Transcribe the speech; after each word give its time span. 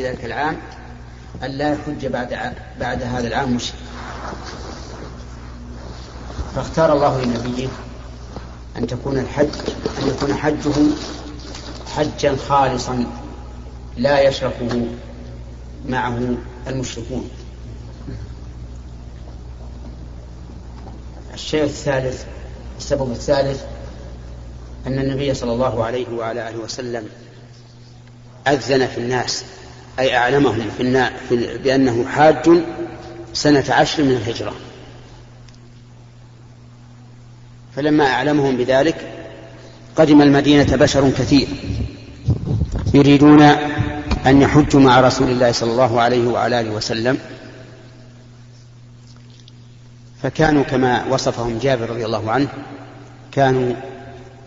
ذلك 0.00 0.24
العام 0.24 0.56
أن 1.42 1.50
لا 1.50 1.72
يحج 1.72 2.06
بعد 2.06 2.54
بعد 2.80 3.02
هذا 3.02 3.28
العام 3.28 3.54
مشرك. 3.54 3.78
فاختار 6.54 6.92
الله 6.92 7.24
لنبيه 7.24 7.68
أن 8.76 8.86
تكون 8.86 9.18
الحج 9.18 9.48
أن 10.02 10.08
يكون 10.08 10.34
حجه 10.34 10.72
حجا 11.96 12.36
خالصا 12.36 13.06
لا 13.96 14.20
يشركه 14.20 14.86
معه 15.86 16.36
المشركون. 16.66 17.30
الشيء 21.34 21.64
الثالث 21.64 22.24
السبب 22.78 23.10
الثالث 23.10 23.64
أن 24.86 24.98
النبي 24.98 25.34
صلى 25.34 25.52
الله 25.52 25.84
عليه 25.84 26.08
وعلى 26.08 26.48
آله 26.48 26.58
وسلم 26.58 27.08
أذن 28.46 28.86
في 28.86 28.98
الناس 28.98 29.44
أي 29.98 30.16
أعلمهم 30.16 30.70
في 30.76 30.82
النا... 30.82 31.12
في... 31.28 31.58
بأنه 31.58 32.04
حاج 32.08 32.62
سنة 33.32 33.64
عشر 33.68 34.02
من 34.02 34.10
الهجرة. 34.10 34.54
فلما 37.76 38.04
أعلمهم 38.04 38.56
بذلك 38.56 38.96
قدم 39.96 40.22
المدينة 40.22 40.76
بشر 40.76 41.10
كثير 41.10 41.48
يريدون 42.94 43.42
أن 44.26 44.42
يحجوا 44.42 44.80
مع 44.80 45.00
رسول 45.00 45.30
الله 45.30 45.52
صلى 45.52 45.70
الله 45.70 46.00
عليه 46.00 46.26
وعلى 46.28 46.60
آله 46.60 46.70
وسلم. 46.70 47.18
فكانوا 50.22 50.62
كما 50.62 51.06
وصفهم 51.06 51.58
جابر 51.58 51.90
رضي 51.90 52.06
الله 52.06 52.30
عنه 52.30 52.48
كانوا 53.32 53.74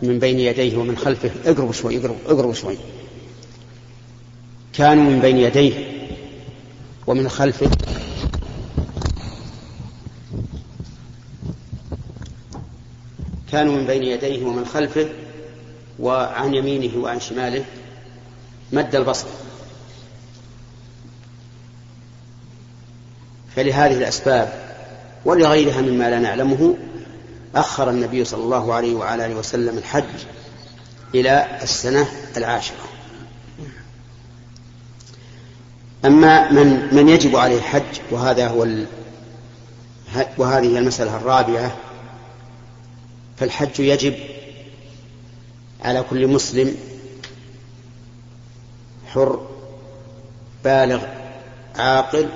من 0.02 0.20
بين 0.20 0.40
يديه 0.40 0.78
ومن 0.78 0.98
خلفه 0.98 1.32
اقربوا 1.46 1.74
شوي 1.74 1.98
اقربوا, 1.98 2.18
اقربوا 2.28 2.54
شوي. 2.54 2.78
كانوا 4.74 5.04
من 5.04 5.20
بين 5.20 5.38
يديه 5.38 5.74
ومن 7.08 7.30
خلفه 7.30 7.72
كانوا 13.52 13.76
من 13.76 13.86
بين 13.86 14.04
يديه 14.04 14.46
ومن 14.46 14.66
خلفه 14.66 15.10
وعن 16.00 16.54
يمينه 16.54 17.04
وعن 17.04 17.20
شماله. 17.20 17.66
مد 18.72 18.96
البصر. 18.96 19.28
فلهذه 23.56 23.98
الأسباب 23.98 24.72
ولغيرها 25.26 25.82
مما 25.82 26.10
لا 26.10 26.20
نعلمه 26.20 26.78
أخر 27.56 27.90
النبي 27.90 28.26
صلى 28.26 28.44
الله 28.44 28.74
عليه 28.74 28.96
وعلى 28.96 29.26
آله 29.26 29.36
وسلم 29.36 29.78
الحج 29.78 30.26
إلى 31.16 31.60
السنة 31.62 32.08
العاشرة. 32.38 33.01
أما 36.06 36.52
من 36.52 36.96
من 36.96 37.10
يجب 37.10 37.36
عليه 37.36 37.58
الحج 37.58 38.00
وهذا 38.12 38.48
هو 38.48 38.64
ال... 38.64 38.86
وهذه 40.38 40.78
المسألة 40.78 41.18
الرابعة 41.18 41.76
فالحج 43.38 43.80
يجب 43.80 44.16
على 45.82 46.06
كل 46.10 46.28
مسلم 46.28 46.76
حر 49.08 49.48
بالغ 50.64 51.06
عاقل 51.76 52.30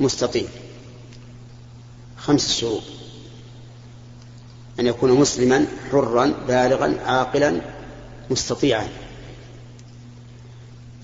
مستطيع. 0.00 0.44
خمس 2.16 2.52
شروط. 2.52 2.82
أن 4.80 4.86
يكون 4.86 5.12
مسلما 5.12 5.66
حرا 5.92 6.34
بالغا 6.48 7.00
عاقلا 7.06 7.60
مستطيعا. 8.30 8.88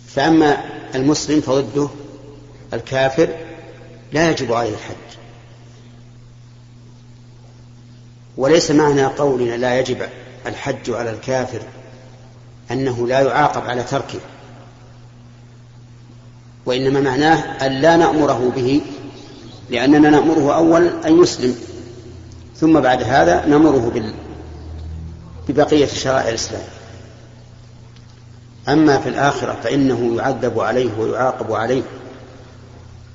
فأما 0.08 0.75
المسلم 0.94 1.40
فضده 1.40 1.88
الكافر 2.72 3.28
لا 4.12 4.30
يجب 4.30 4.52
عليه 4.52 4.70
الحج 4.70 5.18
وليس 8.36 8.70
معنى 8.70 9.04
قولنا 9.04 9.56
لا 9.56 9.80
يجب 9.80 10.02
الحج 10.46 10.90
على 10.90 11.10
الكافر 11.10 11.60
أنه 12.70 13.06
لا 13.06 13.20
يعاقب 13.20 13.62
على 13.62 13.82
تركه 13.82 14.20
وإنما 16.66 17.00
معناه 17.00 17.66
أن 17.66 17.72
لا 17.72 17.96
نأمره 17.96 18.52
به 18.56 18.80
لأننا 19.70 20.10
نأمره 20.10 20.56
أول 20.56 20.86
أن 20.86 21.22
يسلم 21.22 21.56
ثم 22.56 22.80
بعد 22.80 23.02
هذا 23.02 23.46
نأمره. 23.46 24.12
ببقية 25.48 25.86
شرائع 25.86 26.28
الإسلام 26.28 26.62
أما 28.68 28.98
في 28.98 29.08
الآخرة 29.08 29.56
فإنه 29.64 30.16
يعذب 30.16 30.60
عليه 30.60 30.90
ويعاقب 30.98 31.52
عليه. 31.52 31.82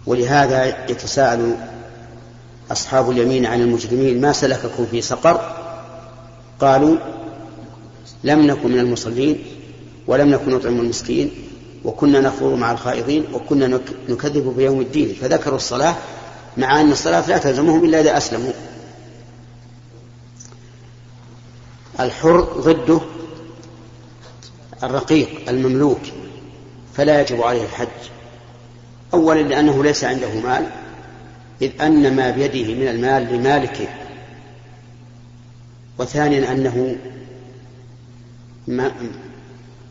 ولهذا 0.06 0.66
يتساءل 0.92 1.56
أصحاب 2.72 3.12
اليمين 3.12 3.46
عن 3.46 3.62
المجرمين 3.62 4.22
ما 4.22 4.32
سلككم 4.34 4.86
في 4.86 5.02
سقر؟ 5.02 5.56
قالوا 6.60 6.98
لم 8.24 8.48
نكن 8.48 8.72
من 8.72 8.80
المصلين 8.80 9.44
ولم 10.08 10.30
نكن 10.30 10.56
نطعم 10.56 10.80
المسكين 10.80 11.32
وكنا 11.86 12.20
نخوض 12.20 12.54
مع 12.54 12.72
الخائضين 12.72 13.26
وكنا 13.34 13.80
نكذب 14.10 14.54
بيوم 14.58 14.82
الدين. 14.82 15.16
فذكروا 15.22 15.58
الصلاة 15.58 15.96
مع 16.58 16.82
أن 16.82 16.92
الصلاة 16.92 17.30
لا 17.30 17.38
تلزمهم 17.38 17.86
إلا 17.86 18.00
إذا 18.02 18.18
أسلموا. 18.18 18.52
الحر 22.00 22.42
ضده 22.42 23.02
الرقيق 24.84 25.50
المملوك 25.50 26.02
فلا 26.94 27.22
يجب 27.22 27.42
عليه 27.42 27.64
الحج. 27.64 27.88
أولا 29.14 29.40
لأنه 29.40 29.84
ليس 29.84 30.03
عنده 30.03 30.40
مال 30.40 30.68
إذ 31.62 31.81
أن 31.81 32.16
ما 32.16 32.31
بيده 32.31 32.74
من 32.74 32.88
المال 32.88 33.34
لمالكه. 33.34 33.88
وثانيا 35.97 36.52
أنه 36.52 36.96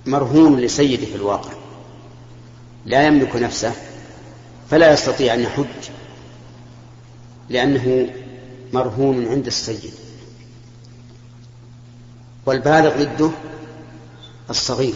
مرهون 0.07 0.61
لسيده 0.61 1.07
في 1.07 1.15
الواقع. 1.15 1.53
لا 2.87 3.07
يملك 3.07 3.37
نفسه 3.37 3.73
فلا 4.71 4.93
يستطيع 4.93 5.35
أن 5.35 5.41
يحج 5.41 5.91
لأنه 7.49 8.11
مرهون 8.73 9.29
عند 9.29 9.47
السيد. 9.47 9.93
والبالغ 12.47 13.05
ضده 13.05 13.31
الصغير 14.51 14.95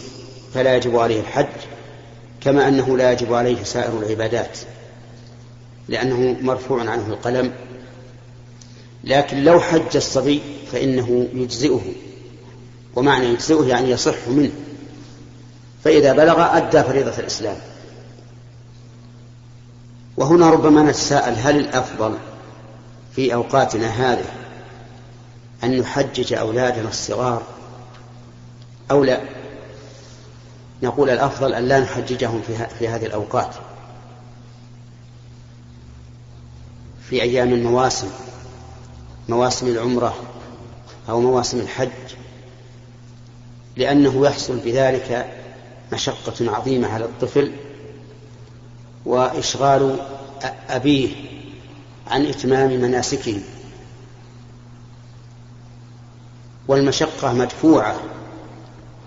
فلا 0.53 0.75
يجب 0.75 0.97
عليه 0.97 1.19
الحج 1.19 1.47
كما 2.41 2.67
أنه 2.67 2.97
لا 2.97 3.11
يجب 3.11 3.33
عليه 3.33 3.63
سائر 3.63 3.99
العبادات 3.99 4.57
لأنه 5.87 6.37
مرفوع 6.41 6.79
عنه 6.89 7.07
القلم. 7.07 7.53
لكن 9.03 9.43
لو 9.43 9.59
حج 9.59 9.95
الصبي 9.95 10.41
فإنه 10.71 11.27
يجزئه. 11.33 11.81
ومعنى 12.95 13.25
يجزئه 13.25 13.65
يعني 13.67 13.89
يصح 13.89 14.27
منه. 14.27 14.51
فإذا 15.83 16.13
بلغ 16.13 16.57
أدى 16.57 16.83
فريضة 16.83 17.19
الإسلام. 17.19 17.57
وهنا 20.17 20.49
ربما 20.49 20.83
نتساءل 20.83 21.33
هل 21.35 21.55
الأفضل 21.59 22.17
في 23.15 23.33
أوقاتنا 23.33 23.87
هذه 23.87 24.25
أن 25.63 25.79
نحجج 25.79 26.33
أولادنا 26.33 26.89
الصغار 26.89 27.43
أو 28.91 29.03
لا؟ 29.03 29.34
نقول 30.85 31.09
الأفضل 31.09 31.53
أن 31.53 31.67
لا 31.67 31.79
نحججهم 31.79 32.41
في 32.79 32.87
هذه 32.87 33.05
الأوقات. 33.05 33.55
في 37.09 37.21
أيام 37.21 37.53
المواسم 37.53 38.09
مواسم 39.29 39.67
العمرة 39.67 40.15
أو 41.09 41.21
مواسم 41.21 41.59
الحج 41.59 41.89
لأنه 43.77 44.25
يحصل 44.25 44.57
بذلك 44.57 45.41
مشقة 45.93 46.55
عظيمة 46.55 46.87
على 46.87 47.05
الطفل 47.05 47.51
وإشغال 49.05 49.99
أبيه 50.69 51.15
عن 52.07 52.25
إتمام 52.25 52.69
مناسكه. 52.81 53.41
والمشقة 56.67 57.33
مدفوعة 57.33 57.95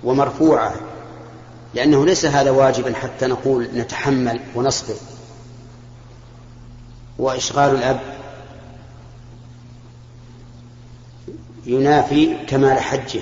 ومرفوعة. 0.05 0.88
لأنه 1.75 2.07
ليس 2.07 2.25
هذا 2.25 2.51
واجبا 2.51 2.95
حتى 2.95 3.27
نقول 3.27 3.69
نتحمل 3.75 4.41
ونصبر. 4.55 4.95
وإشغال 7.19 7.77
الأب 7.77 8.01
ينافي 11.67 12.37
كمال 12.47 12.79
حجه 12.79 13.21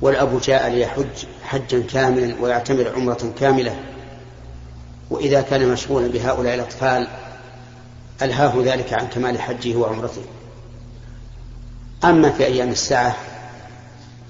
والأب 0.00 0.40
جاء 0.40 0.68
ليحج 0.68 1.26
حجا 1.44 1.82
كاملا 1.82 2.34
ويعتمر 2.40 2.92
عمرة 2.96 3.32
كاملة. 3.40 3.76
وإذا 5.10 5.40
كان 5.40 5.68
مشغولا 5.68 6.08
بهؤلاء 6.08 6.54
الأطفال 6.54 7.08
ألهاه 8.22 8.54
ذلك 8.64 8.92
عن 8.92 9.06
كمال 9.06 9.40
حجه 9.40 9.76
وعمرته. 9.76 10.22
أما 12.04 12.30
في 12.30 12.46
أيام 12.46 12.68
الساعة 12.68 13.16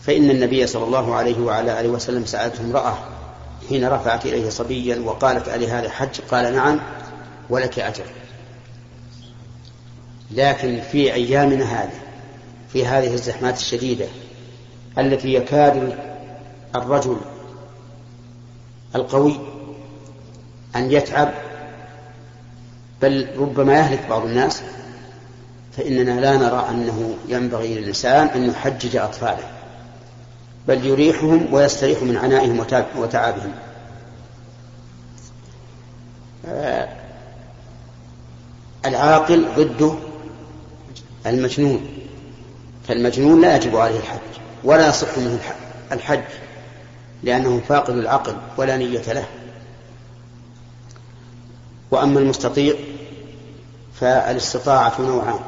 فإن 0.07 0.31
النبي 0.31 0.67
صلى 0.67 0.85
الله 0.85 1.15
عليه 1.15 1.41
وعلى 1.41 1.81
آله 1.81 1.89
وسلم 1.89 2.27
سألته 2.27 2.61
امرأة 2.65 2.99
حين 3.69 3.89
رفعت 3.89 4.27
إليه 4.27 4.51
صبيا 4.51 5.01
وقالت 5.01 5.49
ألي 5.49 5.69
هذا 5.69 5.91
حج؟ 5.91 6.21
قال 6.31 6.55
نعم 6.55 6.81
ولك 7.51 7.79
أجر. 7.79 8.05
لكن 10.31 10.81
في 10.93 11.13
أيامنا 11.15 11.65
هذه 11.65 12.01
في 12.73 12.87
هذه 12.87 13.15
الزحمات 13.15 13.59
الشديدة 13.59 14.07
التي 14.99 15.35
يكاد 15.35 15.99
الرجل 16.75 17.17
القوي 18.95 19.41
أن 20.77 20.93
يتعب 20.93 21.31
بل 23.03 23.29
ربما 23.39 23.75
يهلك 23.75 24.07
بعض 24.11 24.25
الناس 24.25 24.63
فإننا 25.77 26.21
لا 26.21 26.37
نرى 26.37 26.67
أنه 26.71 27.15
ينبغي 27.29 27.75
للإنسان 27.75 28.27
أن 28.27 28.51
يحجج 28.51 28.97
أطفاله. 28.97 29.62
بل 30.69 30.87
يريحهم 30.87 31.55
ويستريح 31.55 32.03
من 32.03 32.17
عنائهم 32.17 32.65
وتعبهم 32.97 33.53
آه، 36.47 36.89
العاقل 38.87 39.47
ضده 39.57 39.95
المجنون. 41.27 41.89
فالمجنون 42.89 43.41
لا 43.41 43.57
يجب 43.57 43.77
عليه 43.77 43.99
الحج 43.99 44.19
ولا 44.65 44.89
يصح 44.89 45.19
منه 45.19 45.39
الحج 45.93 46.23
لأنه 47.23 47.61
فاقد 47.69 47.97
العقل 47.97 48.37
ولا 48.57 48.77
نية 48.77 49.13
له. 49.13 49.25
وأما 51.91 52.21
المستطيع 52.21 52.75
فالاستطاعة 54.01 55.01
نوعان 55.01 55.41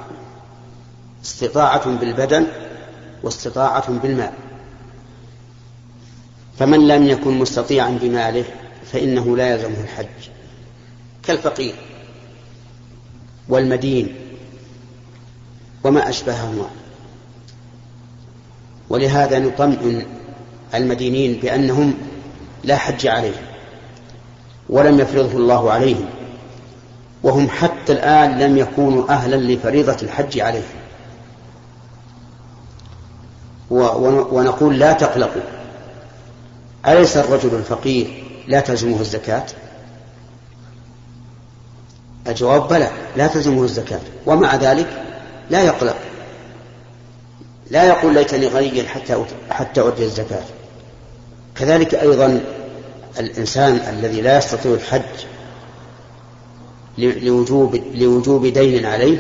استطاعة 1.25 1.99
بالبدن 1.99 2.47
واستطاعة 3.23 3.91
بالمال 3.91 4.33
فمن 6.59 6.89
لم 6.89 7.07
يكن 7.07 7.39
مستطيعا 7.39 7.99
بماله 8.03 8.45
فإنه 8.93 9.37
لا 9.37 9.55
يلزمه 9.55 9.81
الحج. 9.85 10.29
كالفقير 11.23 11.75
والمدين 13.49 14.15
وما 15.85 16.09
أشبههما. 16.09 16.67
ولهذا 18.91 19.39
نطمئن 19.39 20.07
المدينين 20.75 21.41
بأنهم 21.43 21.95
لا 22.65 22.77
حج 22.77 23.07
عليهم 23.07 23.43
ولم 24.69 25.01
يفرضه 25.01 25.33
الله 25.33 25.73
عليهم 25.73 26.07
وهم 27.23 27.49
حتى 27.49 27.93
الآن 27.93 28.39
لم 28.39 28.59
يكونوا 28.59 29.09
أهلا 29.09 29.37
لفريضة 29.37 29.97
الحج 30.03 30.41
عليهم. 30.41 30.63
ونقول 33.71 34.79
لا 34.79 34.93
تقلقوا. 34.93 35.43
أليس 36.89 37.17
الرجل 37.17 37.55
الفقير 37.55 38.25
لا 38.49 38.61
تلزمه 38.61 39.01
الزكاة؟ 39.01 39.47
الجواب 42.27 42.69
بلى 42.69 42.91
لا 43.17 43.27
تلزمه 43.27 43.63
الزكاة. 43.63 44.01
ومع 44.27 44.57
ذلك 44.57 45.03
لا 45.51 45.63
يقلق 45.63 45.97
لا 47.71 47.85
يقول 47.85 48.15
ليتني 48.15 48.47
غنيا 48.47 48.89
حتى 48.89 49.25
حتى 49.51 49.81
أؤدي 49.81 50.05
الزكاة. 50.05 50.45
كذلك 51.57 51.95
أيضا 51.95 52.41
الإنسان 53.19 53.77
الذي 53.77 54.21
لا 54.21 54.39
يستطيع 54.39 54.73
الحج 54.73 55.03
لوجوب 56.99 57.75
لوجوب 57.95 58.47
دين 58.47 58.87
عليه 58.87 59.19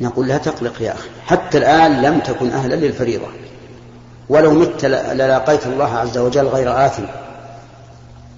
نقول 0.00 0.28
لا 0.28 0.38
تقلق 0.38 0.82
يا 0.82 0.92
أخي 0.92 1.08
حتى 1.26 1.58
الآن 1.58 2.02
لم 2.02 2.20
تكن 2.20 2.50
أهلا 2.50 2.74
للفريضة. 2.74 3.26
ولو 4.28 4.54
مت 4.54 4.84
للاقيت 4.84 5.66
الله 5.66 5.98
عز 5.98 6.18
وجل 6.18 6.46
غير 6.46 6.86
آثم. 6.86 7.04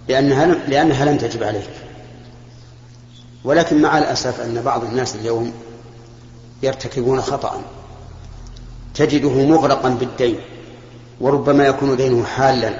لأنها 0.09 0.47
لأنها 0.47 1.05
لم 1.05 1.19
تجب 1.19 1.43
عليك. 1.43 1.71
ولكن 3.45 3.83
مع 3.83 3.99
الأسف 3.99 4.41
أن 4.41 4.63
بعض 4.63 4.85
الناس 4.85 5.17
اليوم 5.17 5.53
يرتكبون 6.63 7.21
خطأ. 7.21 7.63
تجده 8.95 9.47
مغرقا 9.47 9.89
بالدين 9.89 10.41
وربما 11.21 11.67
يكون 11.67 11.97
دينه 11.97 12.25
حالا 12.25 12.75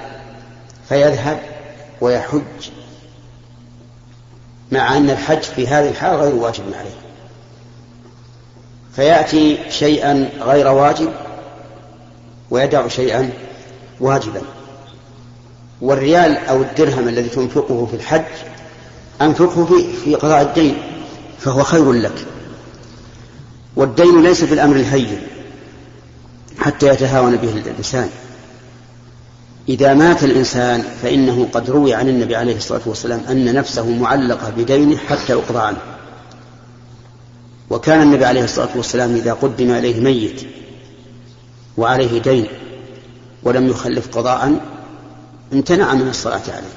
فيذهب 0.89 1.41
ويحج. 2.01 2.71
مع 4.73 4.97
أن 4.97 5.11
الحج 5.11 5.43
في 5.43 5.67
هذه 5.67 5.89
الحال 5.89 6.17
غير 6.17 6.35
واجب 6.35 6.65
عليه. 6.75 7.05
فيأتي 8.97 9.59
شيئا 9.71 10.31
غير 10.41 10.69
واجب 10.69 11.13
ويدع 12.51 12.89
شيئا 12.89 13.31
واجبا. 14.01 14.43
والريال 15.81 16.37
أو 16.37 16.63
الدرهم 16.63 17.09
الذي 17.09 17.29
تنفقه 17.29 17.87
في 17.87 17.97
الحج 17.97 18.25
أنفقه 19.23 19.65
في, 19.65 19.93
في 20.05 20.15
قضاء 20.15 20.43
الدين 20.43 20.77
فهو 21.39 21.63
خير 21.63 21.93
لك. 21.93 22.27
والدين 23.77 24.23
ليس 24.23 24.45
في 24.45 24.55
الأمر 24.55 24.77
الهين 24.77 25.21
حتى 26.59 26.89
يتهاون 26.89 27.37
به 27.37 27.51
الإنسان. 27.51 28.11
إذا 29.69 29.95
مات 29.95 30.25
الإنسان 30.25 30.85
فإنه 31.03 31.49
قد 31.53 31.71
روي 31.71 31.95
عن 31.95 32.09
النبي 32.09 32.37
عليه 32.37 32.57
الصلاة 32.57 32.81
والسلام 32.87 33.21
أن 33.31 33.55
نفسه 33.55 33.91
معلقة 33.91 34.51
بدينه 34.51 34.97
حتى 34.97 35.33
يقضى 35.33 35.59
عنه. 35.59 35.79
وكان 37.71 38.03
النبي 38.03 38.25
عليه 38.25 38.45
الصلاة 38.45 38.69
والسلام 38.77 39.15
إذا 39.15 39.33
قدم 39.33 39.71
إليه 39.71 40.01
ميت 40.01 40.47
وعليه 41.77 42.21
دين 42.21 42.47
ولم 43.43 43.69
يخلف 43.69 44.19
قضاء 44.19 44.61
امتنع 45.53 45.95
من 45.95 46.09
الصلاة 46.09 46.43
عليه 46.49 46.75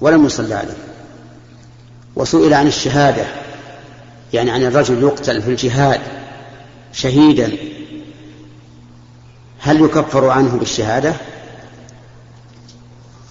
ولم 0.00 0.26
يصلى 0.26 0.54
عليه. 0.54 0.76
وسئل 2.16 2.54
عن 2.54 2.66
الشهادة 2.66 3.24
يعني 4.32 4.50
عن 4.50 4.62
الرجل 4.62 5.02
يقتل 5.02 5.42
في 5.42 5.50
الجهاد 5.50 6.00
شهيدا 6.92 7.52
هل 9.58 9.80
يكفر 9.80 10.28
عنه 10.28 10.56
بالشهادة؟ 10.56 11.14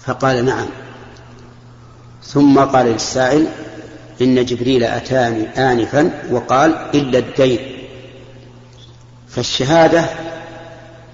فقال 0.04 0.44
نعم. 0.44 0.66
ثم 2.22 2.58
قال 2.58 2.86
للسائل 2.86 3.46
إن 4.22 4.44
جبريل 4.44 4.84
أتاني 4.84 5.48
آنفا 5.48 6.22
وقال 6.30 6.70
إلا 6.94 7.18
الدين. 7.18 7.75
فالشهادة 9.28 10.08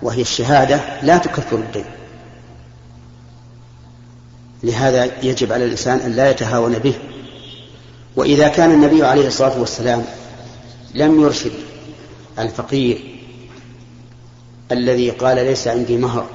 وهي 0.02 0.20
الشهادة 0.20 1.00
لا 1.02 1.18
تكفر 1.18 1.56
الدين. 1.56 1.84
لهذا 4.62 5.24
يجب 5.24 5.52
على 5.52 5.64
الإنسان 5.64 5.98
أن 5.98 6.12
لا 6.12 6.30
يتهاون 6.30 6.78
به. 6.78 6.94
وإذا 8.16 8.48
كان 8.48 8.70
النبي 8.70 9.04
عليه 9.04 9.26
الصلاة 9.26 9.60
والسلام 9.60 10.04
لم 10.94 11.20
يرشد 11.20 11.52
الفقير 12.38 13.18
الذي 14.72 15.10
قال 15.10 15.36
ليس 15.36 15.68
عندي 15.68 15.96
مهر 15.96 16.26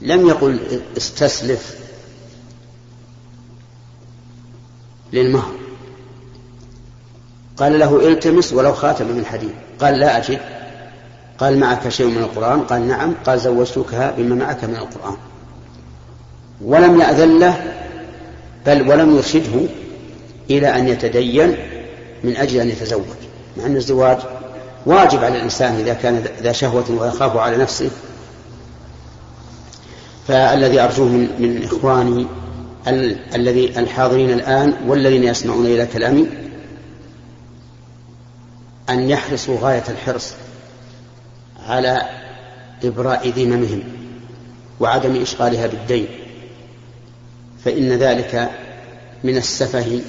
لم 0.00 0.28
يقل 0.28 0.80
استسلف 0.96 1.78
للمهر. 5.12 5.54
قال 7.56 7.78
له 7.78 8.08
التمس 8.08 8.52
ولو 8.52 8.72
خاتم 8.72 9.06
من 9.06 9.26
حديد 9.26 9.54
قال 9.84 9.98
لا 9.98 10.18
أجد. 10.18 10.38
قال 11.38 11.58
معك 11.58 11.88
شيء 11.88 12.06
من 12.06 12.18
القرآن؟ 12.18 12.60
قال 12.60 12.88
نعم. 12.88 13.14
قال 13.26 13.40
زوجتكها 13.40 14.10
بما 14.10 14.34
معك 14.34 14.64
من 14.64 14.76
القرآن. 14.76 15.16
ولم 16.64 17.00
يأذن 17.00 17.38
له 17.38 17.74
بل 18.66 18.88
ولم 18.90 19.16
يرشده 19.16 19.60
إلى 20.50 20.78
أن 20.78 20.88
يتدين 20.88 21.56
من 22.24 22.36
أجل 22.36 22.60
أن 22.60 22.68
يتزوج. 22.68 23.04
مع 23.56 23.66
أن 23.66 23.76
الزواج 23.76 24.18
واجب 24.86 25.24
على 25.24 25.36
الإنسان 25.36 25.74
إذا 25.74 25.94
كان 25.94 26.24
ذا 26.42 26.52
شهوة 26.52 26.90
ويخاف 26.90 27.36
على 27.36 27.56
نفسه. 27.56 27.90
فالذي 30.28 30.80
أرجوه 30.80 31.08
من, 31.08 31.28
من 31.38 31.64
إخواني 31.64 32.26
الذي 33.34 33.78
الحاضرين 33.78 34.30
الآن 34.30 34.74
والذين 34.86 35.24
يسمعون 35.24 35.66
إلى 35.66 35.86
كلامي 35.86 36.43
أن 38.90 39.10
يحرصوا 39.10 39.58
غاية 39.60 39.84
الحرص 39.88 40.32
على 41.66 42.02
إبراء 42.84 43.28
ذممهم 43.28 43.82
وعدم 44.80 45.22
إشغالها 45.22 45.66
بالدين 45.66 46.08
فإن 47.64 47.92
ذلك 47.92 48.50
من 49.24 49.36
السفه 49.36 50.00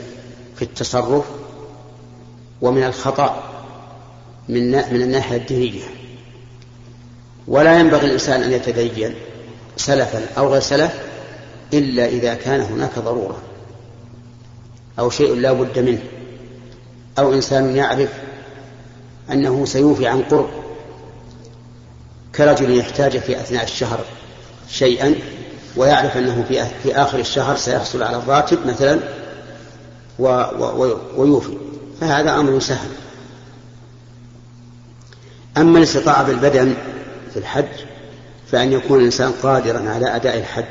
في 0.55 0.62
التصرف 0.62 1.25
ومن 2.62 2.84
الخطأ 2.84 3.44
من 4.50 4.72
من 4.72 5.01
الناحية 5.01 5.38
الدينية. 5.38 5.84
ولا 7.48 7.79
ينبغي 7.79 8.05
الإنسان 8.05 8.44
أن 8.44 8.51
يتدين 8.51 9.15
سلفا 9.77 10.25
أو 10.38 10.51
غير 10.51 10.62
سلف 10.62 10.94
إلا 11.74 12.05
إذا 12.05 12.34
كان 12.34 12.62
هناك 12.62 13.00
ضرورة 13.00 13.41
أو 15.00 15.10
شيء 15.10 15.34
لا 15.36 15.53
بد 15.53 15.79
منه 15.79 16.03
أو 17.20 17.34
إنسان 17.34 17.75
يعرف 17.75 18.10
أنه 19.32 19.65
سيوفي 19.65 20.08
عن 20.08 20.22
قرب 20.22 20.50
كرجل 22.36 22.77
يحتاج 22.77 23.17
في 23.17 23.39
أثناء 23.39 23.63
الشهر 23.63 24.00
شيئا 24.70 25.15
ويعرف 25.75 26.17
أنه 26.17 26.46
في 26.48 26.65
في 26.84 26.96
آخر 26.96 27.20
الشهر 27.20 27.55
سيحصل 27.55 28.03
على 28.03 28.17
الراتب 28.17 28.67
مثلا 28.67 29.00
ويوفي. 31.17 31.58
فهذا 32.01 32.36
أمر 32.36 32.60
سهل. 32.60 32.89
أما 35.58 35.77
الاستطاعة 35.77 36.24
بالبدن 36.24 36.74
في 37.34 37.39
الحج 37.39 37.86
فأن 38.51 38.72
يكون 38.72 39.00
الإنسان 39.00 39.32
قادرا 39.32 39.89
على 39.89 40.15
أداء 40.15 40.38
الحج 40.38 40.65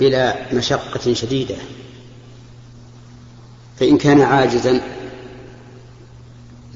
بلا 0.00 0.54
مشقة 0.54 1.14
شديدة 1.14 1.54
فإن 3.80 3.98
كان 3.98 4.20
عاجزا 4.20 4.80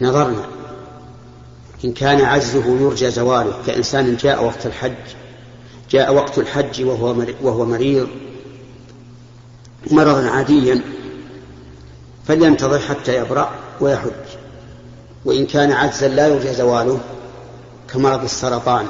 نظرنا. 0.00 0.46
إن 1.84 1.92
كان 1.92 2.20
عجزه 2.20 2.80
يرجى 2.80 3.10
زواله. 3.10 3.52
كإنسان 3.66 4.16
جاء 4.16 4.44
وقت 4.44 4.66
الحج 4.66 4.94
جاء 5.90 6.14
وقت 6.14 6.38
الحج 6.38 6.84
وهو 6.84 7.24
وهو 7.42 7.64
مريض 7.64 8.08
مرضا 9.90 10.28
عاديا 10.30 10.80
فلينتظر 12.28 12.78
حتى 12.78 13.16
يبرأ 13.16 13.50
ويحج. 13.80 14.10
وإن 15.24 15.46
كان 15.46 15.72
عجزا 15.72 16.08
لا 16.08 16.28
يرجى 16.28 16.54
زواله 16.54 17.00
كمرض 17.92 18.24
السرطان. 18.24 18.86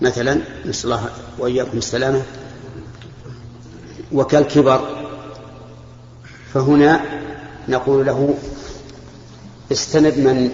مثلا 0.00 0.40
نسأل 0.66 0.92
الله 0.92 1.08
وإياكم 1.38 1.78
السلامة. 1.78 2.22
وكالكبر. 4.12 4.88
فهنا 6.54 7.00
نقول 7.68 8.06
له 8.06 8.34
استند 9.72 10.18
من 10.18 10.50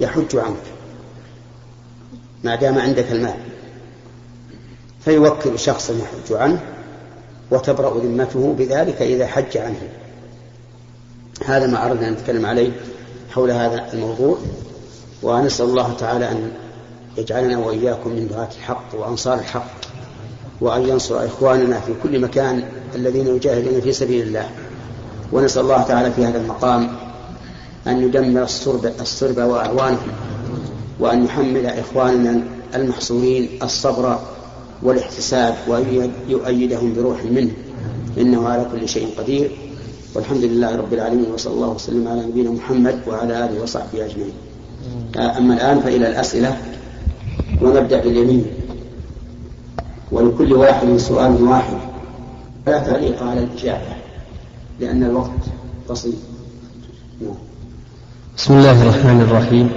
يحج 0.00 0.36
عنك 0.36 0.62
ما 2.44 2.56
دام 2.56 2.78
عندك 2.78 3.12
المال. 3.12 3.34
فيوكل 5.04 5.58
شخصا 5.58 5.92
يحج 5.92 6.32
عنه 6.32 6.60
وتبرأ 7.50 7.98
ذمته 7.98 8.54
بذلك 8.58 9.02
إذا 9.02 9.26
حج 9.26 9.56
عنه. 9.56 9.88
هذا 11.44 11.66
ما 11.66 11.86
أردنا 11.86 12.08
أن 12.08 12.12
نتكلم 12.12 12.46
عليه 12.46 12.72
حول 13.30 13.50
هذا 13.50 13.92
الموضوع 13.92 14.38
ونسأل 15.22 15.66
الله 15.66 15.94
تعالى 15.94 16.30
أن 16.30 16.52
يجعلنا 17.18 17.58
وإياكم 17.58 18.10
من 18.10 18.28
دعاة 18.28 18.48
الحق 18.58 18.86
وأنصار 18.94 19.38
الحق 19.38 19.70
وأن 20.60 20.88
ينصر 20.88 21.26
إخواننا 21.26 21.80
في 21.80 21.92
كل 22.02 22.20
مكان 22.20 22.62
الذين 22.94 23.26
يجاهدون 23.26 23.80
في 23.80 23.92
سبيل 23.92 24.26
الله. 24.26 24.50
ونسأل 25.32 25.62
الله 25.62 25.82
تعالى 25.82 26.12
في 26.12 26.24
هذا 26.24 26.38
المقام 26.38 27.09
أن 27.86 28.02
يدمر 28.02 28.42
الصرب, 28.42 28.86
الصرب 29.00 29.36
وأعوانهم 29.36 30.12
وأن 31.00 31.24
يحمل 31.24 31.66
إخواننا 31.66 32.42
المحصورين 32.74 33.48
الصبر 33.62 34.18
والاحتساب 34.82 35.54
وأن 35.68 36.10
يؤيدهم 36.28 36.94
بروح 36.94 37.24
منه. 37.24 37.50
إنه 38.18 38.48
على 38.48 38.66
كل 38.72 38.88
شيء 38.88 39.08
قدير. 39.18 39.50
والحمد 40.14 40.44
لله 40.44 40.76
رب 40.76 40.92
العالمين 40.92 41.30
وصلى 41.32 41.54
الله 41.54 41.68
وسلم 41.68 42.08
على 42.08 42.26
نبينا 42.26 42.50
محمد 42.50 43.00
وعلى 43.08 43.44
آله 43.44 43.62
وصحبه 43.62 44.04
أجمعين. 44.04 44.32
أما 45.16 45.54
الآن 45.54 45.80
فإلى 45.80 46.08
الأسئلة 46.08 46.56
ونبدأ 47.62 48.00
باليمين. 48.00 48.44
ولكل 50.12 50.52
واحد 50.52 50.96
سؤال 50.96 51.42
واحد. 51.42 51.78
لا 52.66 52.78
تعليق 52.78 53.22
على 53.22 53.40
الإجابة 53.44 53.94
لأن 54.80 55.02
الوقت 55.02 55.44
قصير. 55.88 56.12
نعم. 57.20 57.49
بسم 58.36 58.58
الله 58.58 58.82
الرحمن 58.82 59.20
الرحيم. 59.20 59.70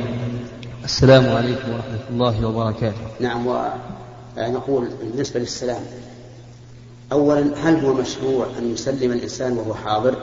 السلام 0.84 1.30
عليكم 1.30 1.72
ورحمة 1.74 2.04
الله 2.10 2.48
وبركاته. 2.48 3.02
نعم 3.20 3.48
ونقول 4.38 4.88
بالنسبة 5.02 5.40
للسلام 5.40 5.82
أولا 7.12 7.46
هل 7.64 7.86
هو 7.86 7.94
مشروع 7.94 8.48
أن 8.60 8.74
يسلم 8.74 9.12
الإنسان 9.12 9.58
وهو 9.58 9.74
حاضر؟ 9.74 10.16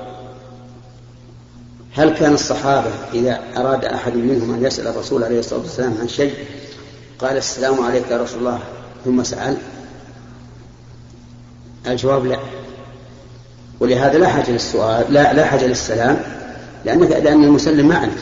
هل 1.94 2.14
كان 2.14 2.34
الصحابة 2.34 2.90
إذا 3.14 3.40
أراد 3.56 3.84
أحد 3.84 4.14
منهم 4.14 4.54
أن 4.54 4.64
يسأل 4.64 4.86
الرسول 4.86 5.24
عليه 5.24 5.38
الصلاة 5.38 5.60
والسلام 5.60 5.94
عن 6.00 6.08
شيء 6.08 6.34
قال 7.18 7.36
السلام 7.36 7.80
عليك 7.80 8.10
يا 8.10 8.22
رسول 8.22 8.38
الله 8.38 8.58
ثم 9.04 9.22
سأل؟ 9.22 9.56
الجواب 11.86 12.26
لا. 12.26 12.38
ولهذا 13.80 14.18
لا 14.18 14.28
حاجة 14.28 14.50
للسؤال 14.50 15.12
لا 15.12 15.32
لا 15.32 15.44
حاجة 15.44 15.66
للسلام. 15.66 16.39
لأنك 16.84 17.10
لأن 17.10 17.44
المسلم 17.44 17.88
ما 17.88 18.04
أنت 18.04 18.18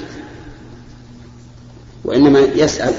وإنما 2.05 2.39
يسأل 2.39 2.95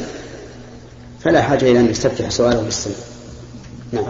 فلا 1.20 1.42
حاجة 1.42 1.72
إلى 1.72 1.80
أن 1.80 1.90
يستفتح 1.90 2.30
سؤاله 2.30 2.62
بالسلام 2.62 2.98
نعم. 3.94 4.04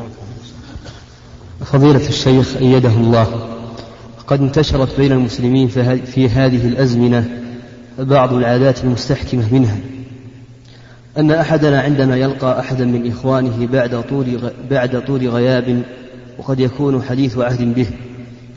فضيلة 1.65 2.09
الشيخ 2.09 2.57
أيده 2.57 2.89
الله. 2.89 3.49
قد 4.27 4.41
انتشرت 4.41 4.99
بين 4.99 5.11
المسلمين 5.11 5.67
في 6.05 6.29
هذه 6.29 6.67
الأزمنة 6.67 7.29
بعض 7.99 8.33
العادات 8.33 8.83
المستحكمة 8.83 9.53
منها. 9.53 9.77
أن 11.17 11.31
أحدنا 11.31 11.81
عندما 11.81 12.17
يلقى 12.17 12.59
أحدا 12.59 12.85
من 12.85 13.11
إخوانه 13.11 13.67
بعد 13.67 14.03
طول 14.09 14.51
بعد 14.69 15.05
طول 15.05 15.27
غياب 15.27 15.83
وقد 16.37 16.59
يكون 16.59 17.03
حديث 17.03 17.37
عهد 17.37 17.75
به 17.75 17.87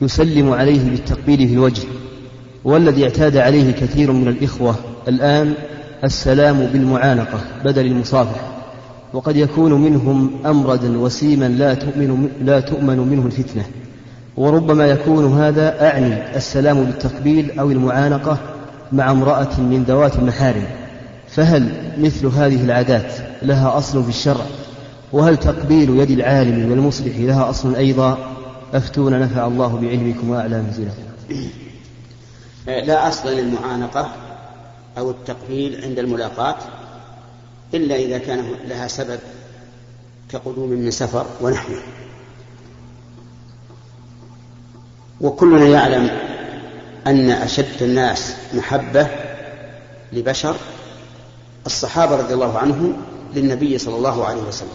يسلم 0.02 0.52
عليه 0.52 0.90
بالتقبيل 0.90 1.48
في 1.48 1.54
الوجه. 1.54 1.82
والذي 2.64 3.04
اعتاد 3.04 3.36
عليه 3.36 3.72
كثير 3.72 4.12
من 4.12 4.28
الإخوة. 4.28 4.74
الآن 5.08 5.54
السلام 6.04 6.66
بالمعانقة 6.66 7.40
بدل 7.64 7.86
المصافحة 7.86 8.52
وقد 9.12 9.36
يكون 9.36 9.72
منهم 9.72 10.30
أمردا 10.46 10.98
وسيما 10.98 11.48
لا 11.48 11.74
تؤمن, 11.74 12.28
لا 12.44 12.60
تؤمن 12.60 12.98
منه 12.98 13.26
الفتنة. 13.26 13.64
وربما 14.36 14.86
يكون 14.86 15.38
هذا 15.38 15.86
أعني 15.86 16.36
السلام 16.36 16.84
بالتقبيل 16.84 17.58
أو 17.58 17.70
المعانقة 17.70 18.38
مع 18.92 19.10
امرأة 19.10 19.60
من 19.60 19.84
ذوات 19.88 20.16
المحارم. 20.16 20.64
فهل 21.28 21.68
مثل 21.98 22.26
هذه 22.26 22.64
العادات 22.64 23.12
لها 23.42 23.78
أصل 23.78 24.02
في 24.02 24.08
الشرع؟ 24.08 24.44
وهل 25.12 25.36
تقبيل 25.36 25.90
يد 25.90 26.10
العالم 26.10 26.70
والمصلح 26.70 27.18
لها 27.18 27.50
أصل 27.50 27.74
أيضا؟ 27.74 28.18
أفتونا 28.74 29.18
نفع 29.18 29.46
الله 29.46 29.78
بعلمكم 29.82 30.30
وأعلى 30.30 30.62
منزلكم 30.62 31.02
لا 32.66 33.08
أصل 33.08 33.28
للمعانقة 33.28 34.12
أو 34.98 35.10
التقبيل 35.10 35.84
عند 35.84 35.98
الملاقاة 35.98 36.56
إلا 37.74 37.96
إذا 37.96 38.18
كان 38.18 38.54
لها 38.68 38.88
سبب 38.88 39.20
كقدوم 40.28 40.70
من 40.70 40.90
سفر 40.90 41.26
ونحوه. 41.40 41.82
وكلنا 45.20 45.66
يعلم 45.66 46.10
أن 47.06 47.30
أشد 47.30 47.82
الناس 47.82 48.34
محبة 48.54 49.06
لبشر 50.12 50.56
الصحابة 51.66 52.16
رضي 52.16 52.34
الله 52.34 52.58
عنهم 52.58 52.96
للنبي 53.34 53.78
صلى 53.78 53.96
الله 53.96 54.24
عليه 54.24 54.42
وسلم 54.42 54.68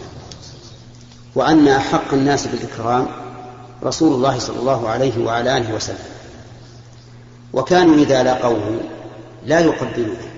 وأن 1.34 1.68
أحق 1.68 2.14
الناس 2.14 2.46
بالإكرام 2.46 3.06
رسول 3.82 4.14
الله 4.14 4.38
صلى 4.38 4.58
الله 4.58 4.88
عليه 4.88 5.24
وعلى 5.24 5.56
آله 5.56 5.74
وسلم. 5.74 5.98
وكانوا 7.52 7.96
إذا 7.96 8.22
لقوه 8.22 8.80
لا 9.46 9.60
يقبلونه 9.60 10.28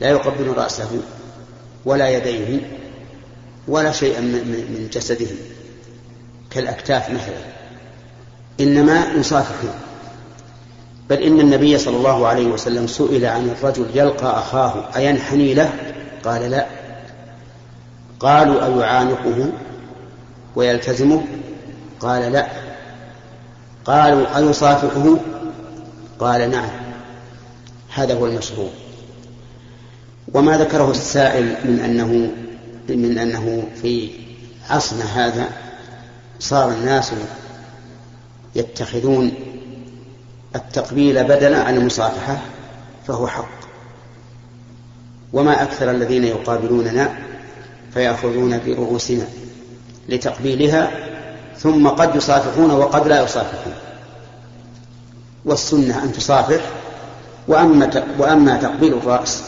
لا 0.00 0.10
يقبلون 0.10 0.54
رأسه 0.54 0.88
ولا 1.84 2.08
يديه 2.08 2.60
ولا 3.68 3.92
شيئا 3.92 4.20
من 4.20 4.88
جسده 4.92 5.26
كالأكتاف 6.50 7.10
مثلا. 7.10 7.56
إنما 8.60 9.06
يصافحون. 9.14 9.74
بل 11.10 11.22
إن 11.22 11.40
النبي 11.40 11.78
صلى 11.78 11.96
الله 11.96 12.26
عليه 12.26 12.46
وسلم 12.46 12.86
سئل 12.86 13.24
عن 13.24 13.50
الرجل 13.50 13.86
يلقى 13.94 14.38
أخاه 14.38 14.96
أينحني 14.96 15.54
له؟ 15.54 15.72
قال 16.24 16.50
لا. 16.50 16.66
قالوا 18.20 18.66
أيعانقه 18.66 19.52
ويلتزمه؟ 20.56 21.24
قال 22.00 22.32
لا. 22.32 22.46
قالوا 23.84 24.36
أيصافحه؟ 24.36 25.16
قال 26.20 26.50
نعم 26.50 26.70
هذا 27.94 28.14
هو 28.14 28.26
المشروع. 28.26 28.70
وما 30.34 30.58
ذكره 30.58 30.90
السائل 30.90 31.44
من 31.44 31.80
أنه 31.80 32.30
من 32.88 33.18
أنه 33.18 33.68
في 33.82 34.10
عصرنا 34.70 35.04
هذا 35.04 35.48
صار 36.40 36.72
الناس 36.72 37.12
يتخذون 38.54 39.32
التقبيل 40.56 41.24
بدلا 41.24 41.62
عن 41.62 41.76
المصافحة 41.76 42.38
فهو 43.06 43.26
حق. 43.26 43.56
وما 45.32 45.62
أكثر 45.62 45.90
الذين 45.90 46.24
يقابلوننا 46.24 47.18
فيأخذون 47.94 48.60
برؤوسنا 48.66 49.26
لتقبيلها 50.08 50.90
ثم 51.58 51.88
قد 51.88 52.16
يصافحون 52.16 52.70
وقد 52.70 53.08
لا 53.08 53.24
يصافحون. 53.24 53.85
والسنة 55.46 56.04
أن 56.04 56.12
تصافح 56.12 56.60
وأما 57.48 58.04
وأما 58.18 58.56
تقبيل 58.56 58.94
الرأس 58.94 59.42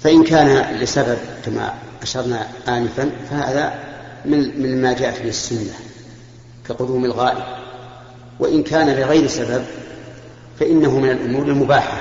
فإن 0.00 0.24
كان 0.24 0.76
لسبب 0.76 1.18
كما 1.44 1.74
أشرنا 2.02 2.48
آنفا 2.68 3.10
فهذا 3.30 3.74
من 4.24 4.62
من 4.62 4.82
ما 4.82 4.92
جاءت 4.92 5.22
به 5.22 5.28
السنة 5.28 5.74
كقدوم 6.68 7.04
الغائب. 7.04 7.44
وإن 8.40 8.62
كان 8.62 8.96
لغير 8.96 9.26
سبب 9.26 9.64
فإنه 10.60 10.98
من 10.98 11.10
الأمور 11.10 11.46
المباحة. 11.46 11.98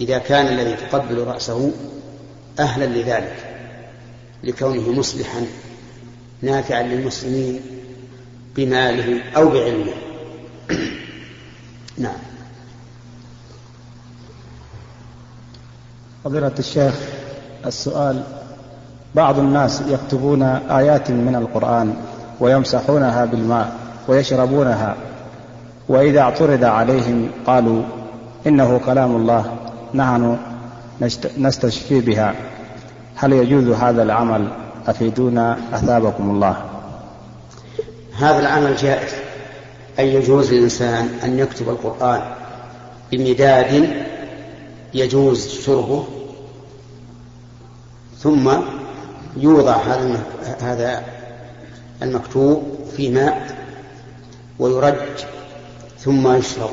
إذا 0.00 0.18
كان 0.18 0.46
الذي 0.46 0.76
تقبل 0.76 1.18
رأسه 1.18 1.72
أهلا 2.58 2.84
لذلك 2.84 3.36
لكونه 4.44 4.92
مصلحا 4.92 5.46
نافعا 6.42 6.82
للمسلمين 6.82 7.60
بماله 8.56 9.22
أو 9.36 9.48
بعلمه. 9.48 9.94
نعم. 11.98 12.16
فضيلة 16.24 16.52
الشيخ 16.58 16.94
السؤال 17.66 18.22
بعض 19.14 19.38
الناس 19.38 19.82
يكتبون 19.88 20.42
آيات 20.42 21.10
من 21.10 21.34
القرآن 21.34 21.96
ويمسحونها 22.40 23.24
بالماء 23.24 23.72
ويشربونها 24.08 24.96
وإذا 25.88 26.20
اعترض 26.20 26.64
عليهم 26.64 27.30
قالوا 27.46 27.82
إنه 28.46 28.80
كلام 28.86 29.16
الله 29.16 29.56
نحن 29.94 30.38
نستشفي 31.38 32.00
بها. 32.00 32.34
هل 33.16 33.32
يجوز 33.32 33.68
هذا 33.68 34.02
العمل؟ 34.02 34.48
أفيدونا 34.86 35.58
أثابكم 35.72 36.30
الله. 36.30 36.56
هذا 38.18 38.38
العمل 38.38 38.76
جائز. 38.76 39.23
أي 39.98 40.14
يجوز 40.14 40.52
للإنسان 40.52 41.18
أن 41.24 41.38
يكتب 41.38 41.68
القرآن 41.68 42.22
بمداد 43.12 44.04
يجوز 44.94 45.48
شربه؟ 45.48 46.04
ثم 48.18 48.52
يوضع 49.36 49.76
هذا 49.76 50.22
هذا 50.60 51.04
المكتوب 52.02 52.62
في 52.96 53.10
ماء 53.10 53.56
ويرج 54.58 55.24
ثم 55.98 56.36
يشرب. 56.36 56.70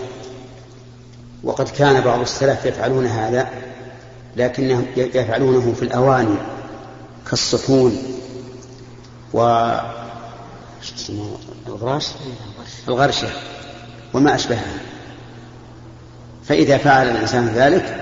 وقد 1.43 1.69
كان 1.69 2.01
بعض 2.01 2.19
السلف 2.19 2.65
يفعلون 2.65 3.05
هذا 3.05 3.49
لكنهم 4.37 4.85
يفعلونه 4.95 5.73
في 5.73 5.83
الأواني 5.83 6.35
كالصحون 7.29 7.97
و 9.33 9.69
الغراش 11.67 12.07
الغرشة 12.87 13.27
وما 14.13 14.35
أشبهها. 14.35 14.79
فإذا 16.45 16.77
فعل 16.77 17.09
الإنسان 17.09 17.47
ذلك 17.47 17.97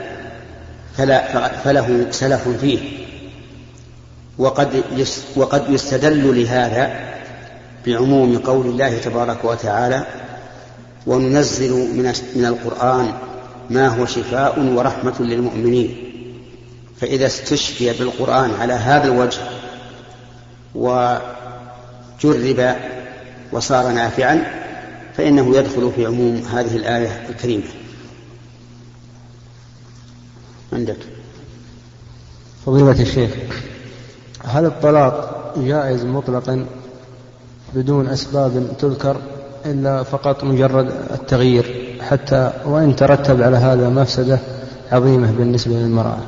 فلا 0.97 1.47
فله 1.63 2.07
سلف 2.11 2.47
فيه. 2.47 2.79
وقد 4.37 4.83
وقد 5.35 5.69
يستدل 5.69 6.41
لهذا 6.41 7.09
بعموم 7.85 8.37
قول 8.37 8.65
الله 8.65 8.97
تبارك 8.97 9.45
وتعالى 9.45 10.05
وننزل 11.07 11.71
من 11.71 12.13
من 12.35 12.45
القرآن 12.45 13.13
ما 13.69 13.87
هو 13.87 14.05
شفاء 14.05 14.59
ورحمة 14.59 15.15
للمؤمنين. 15.19 16.05
فإذا 17.01 17.25
استشفي 17.25 17.93
بالقرآن 17.93 18.51
على 18.61 18.73
هذا 18.73 19.03
الوجه 19.03 19.39
وجرب 22.25 22.75
وصار 23.51 23.91
نافعا 23.91 24.43
فإنه 25.17 25.57
يدخل 25.57 25.91
في 25.95 26.05
عموم 26.05 26.35
هذه 26.35 26.75
الآية 26.75 27.29
الكريمة. 27.29 27.63
عندك؟ 30.73 30.97
فضيلة 32.65 33.01
الشيخ 33.01 33.31
هل 34.45 34.65
الطلاق 34.65 35.53
جائز 35.57 36.05
مطلقا 36.05 36.65
بدون 37.75 38.07
أسباب 38.07 38.67
تذكر 38.79 39.17
إلا 39.65 40.03
فقط 40.03 40.43
مجرد 40.43 40.91
التغيير 41.11 41.95
حتى 42.01 42.51
وإن 42.65 42.95
ترتب 42.95 43.41
على 43.41 43.57
هذا 43.57 43.89
مفسدة 43.89 44.39
عظيمة 44.91 45.31
بالنسبة 45.31 45.73
للمرأة؟ 45.73 46.19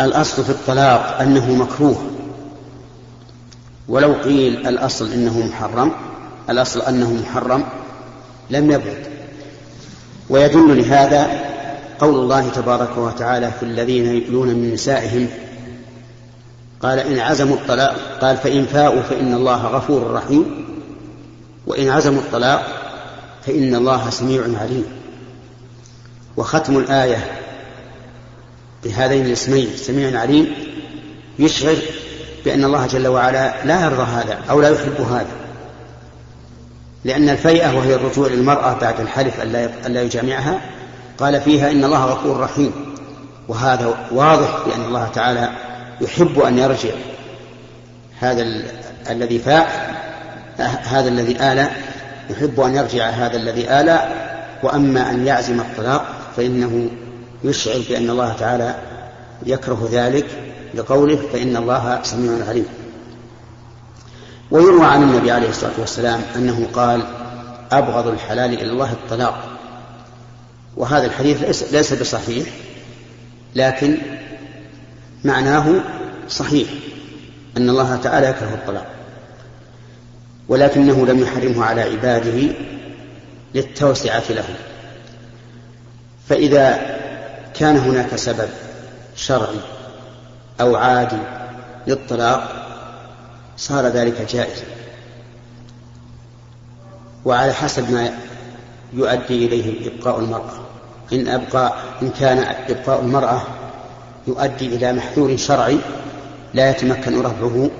الأصل 0.00 0.44
في 0.44 0.50
الطلاق 0.50 1.20
أنه 1.20 1.54
مكروه. 1.54 1.96
ولو 3.88 4.12
قيل 4.12 4.66
الأصل 4.66 5.12
إنه 5.12 5.46
محرم 5.46 5.92
الأصل 6.50 6.80
أنه 6.80 7.12
محرم 7.12 7.64
لم 8.50 8.70
يبعد 8.70 9.06
ويدل 10.30 10.78
لهذا 10.78 11.46
قول 11.98 12.14
الله 12.14 12.48
تبارك 12.48 12.98
وتعالى 12.98 13.50
في 13.50 13.62
الذين 13.62 14.06
يؤلون 14.06 14.48
من 14.48 14.72
نسائهم 14.74 15.28
قال 16.80 16.98
إن 16.98 17.18
عزموا 17.18 17.56
الطلاق 17.56 17.96
قال 18.20 18.36
فإن 18.36 18.66
فاءوا 18.66 19.02
فإن 19.02 19.34
الله 19.34 19.66
غفور 19.66 20.10
رحيم 20.10 20.64
وإن 21.66 21.88
عزموا 21.88 22.20
الطلاق 22.20 22.66
فإن 23.46 23.74
الله 23.74 24.10
سميع 24.10 24.42
عليم. 24.42 24.84
وختم 26.36 26.78
الآية 26.78 27.40
بهذين 28.84 29.26
الاسمين 29.26 29.68
سميع 29.76 30.20
عليم 30.20 30.54
يشعر 31.38 31.76
بأن 32.46 32.64
الله 32.64 32.86
جل 32.86 33.06
وعلا 33.06 33.64
لا 33.64 33.84
يرضى 33.84 34.02
هذا 34.02 34.38
أو 34.50 34.60
لا 34.60 34.68
يحب 34.68 35.00
هذا. 35.00 35.26
لأن 37.04 37.28
الفيئة 37.28 37.76
وهي 37.76 37.94
الرجوع 37.94 38.28
للمرأة 38.28 38.78
بعد 38.80 39.00
الحلف 39.00 39.42
ألا 39.86 40.02
يجامعها 40.02 40.60
قال 41.18 41.40
فيها 41.40 41.70
إن 41.70 41.84
الله 41.84 42.04
غفور 42.04 42.40
رحيم. 42.40 42.72
وهذا 43.48 43.94
واضح 44.12 44.66
بأن 44.66 44.84
الله 44.84 45.08
تعالى 45.14 45.50
يحب 46.00 46.40
أن 46.40 46.58
يرجع 46.58 46.90
هذا 48.20 48.42
ال... 48.42 48.64
الذي 49.10 49.38
فاء 49.38 49.96
هذا 50.84 51.08
الذي 51.08 51.36
آلى 51.52 51.70
يحب 52.30 52.60
أن 52.60 52.74
يرجع 52.74 53.08
هذا 53.08 53.36
الذي 53.36 53.70
آلى. 53.70 54.08
وأما 54.62 55.10
أن 55.10 55.26
يعزم 55.26 55.60
الطلاق 55.60 56.04
فإنه 56.36 56.88
يشعر 57.44 57.80
بأن 57.88 58.10
الله 58.10 58.32
تعالى 58.32 58.74
يكره 59.46 59.88
ذلك. 59.92 60.26
لقوله 60.76 61.16
فإن 61.32 61.56
الله 61.56 62.00
سميع 62.02 62.48
عليم. 62.48 62.66
ويروى 64.50 64.86
عن 64.86 65.02
النبي 65.02 65.30
عليه 65.30 65.48
الصلاة 65.48 65.72
والسلام 65.78 66.20
أنه 66.36 66.66
قال 66.72 67.02
أبغض 67.72 68.06
الحلال 68.06 68.54
إلى 68.54 68.70
الله 68.70 68.92
الطلاق. 68.92 69.58
وهذا 70.76 71.06
الحديث 71.06 71.42
ليس, 71.42 71.72
ليس 71.72 71.92
بصحيح 71.92 72.46
لكن 73.54 73.98
معناه 75.24 75.66
صحيح 76.28 76.68
أن 77.56 77.70
الله 77.70 77.96
تعالى 77.96 78.26
يكره 78.26 78.54
الطلاق. 78.54 78.86
ولكنه 80.48 81.06
لم 81.06 81.20
يحرمه 81.20 81.64
على 81.64 81.80
عباده 81.80 82.54
للتوسعة 83.54 84.22
لهم 84.30 84.54
فإذا 86.28 86.96
كان 87.54 87.76
هناك 87.76 88.16
سبب 88.16 88.48
شرعي 89.16 89.75
أو 90.60 90.76
عادي 90.76 91.18
للطلاق 91.86 92.66
صار 93.56 93.86
ذلك 93.86 94.20
جائزا. 94.32 94.64
وعلى 97.24 97.52
حسب 97.52 97.90
ما 97.90 98.10
يؤدي 98.92 99.46
إليه 99.46 99.90
إبقاء 99.90 100.18
المرأة. 100.18 100.52
إن 101.12 101.28
أبقى 101.28 101.74
إن 102.02 102.10
كان 102.10 102.38
إبقاء 102.68 103.00
المرأة 103.00 103.42
يؤدي 104.26 104.66
إلى 104.66 104.92
محذور 104.92 105.36
شرعي 105.36 105.78
لا 106.54 106.70
يتمكن 106.70 107.20
رفعه 107.20 107.70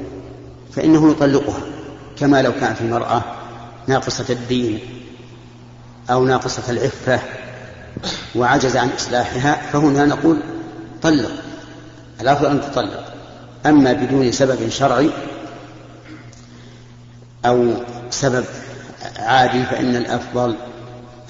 فإنه 0.73 1.11
يطلقها. 1.11 1.61
كما 2.19 2.43
لو 2.43 2.53
كانت 2.53 2.81
المرأة 2.81 3.23
ناقصة 3.87 4.27
الدين 4.31 4.81
أو 6.11 6.25
ناقصة 6.25 6.73
العفة 6.73 7.21
وعجز 8.35 8.77
عن 8.77 8.89
إصلاحها 8.89 9.71
فهنا 9.73 10.05
نقول 10.05 10.41
طلق. 11.03 11.46
الأفضل 12.21 12.47
أن 12.47 12.61
تطلق. 12.61 13.05
أما 13.67 13.93
بدون 13.93 14.33
سبب 14.33 14.69
شرعي 14.69 15.11
أو 17.47 17.73
سبب 18.11 18.45
عادي 19.17 19.65
فإن 19.65 19.97
الأفضل 19.97 20.57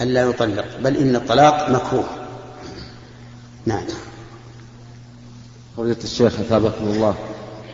ألا 0.00 0.20
يطلق 0.20 0.64
بل 0.80 0.96
إن 0.96 1.16
الطلاق 1.16 1.70
مكروه. 1.70 2.06
نعم. 3.66 3.84
فضيلة 5.76 5.96
الشيخ 6.04 6.40
أثابكم 6.40 6.84
الله. 6.84 7.14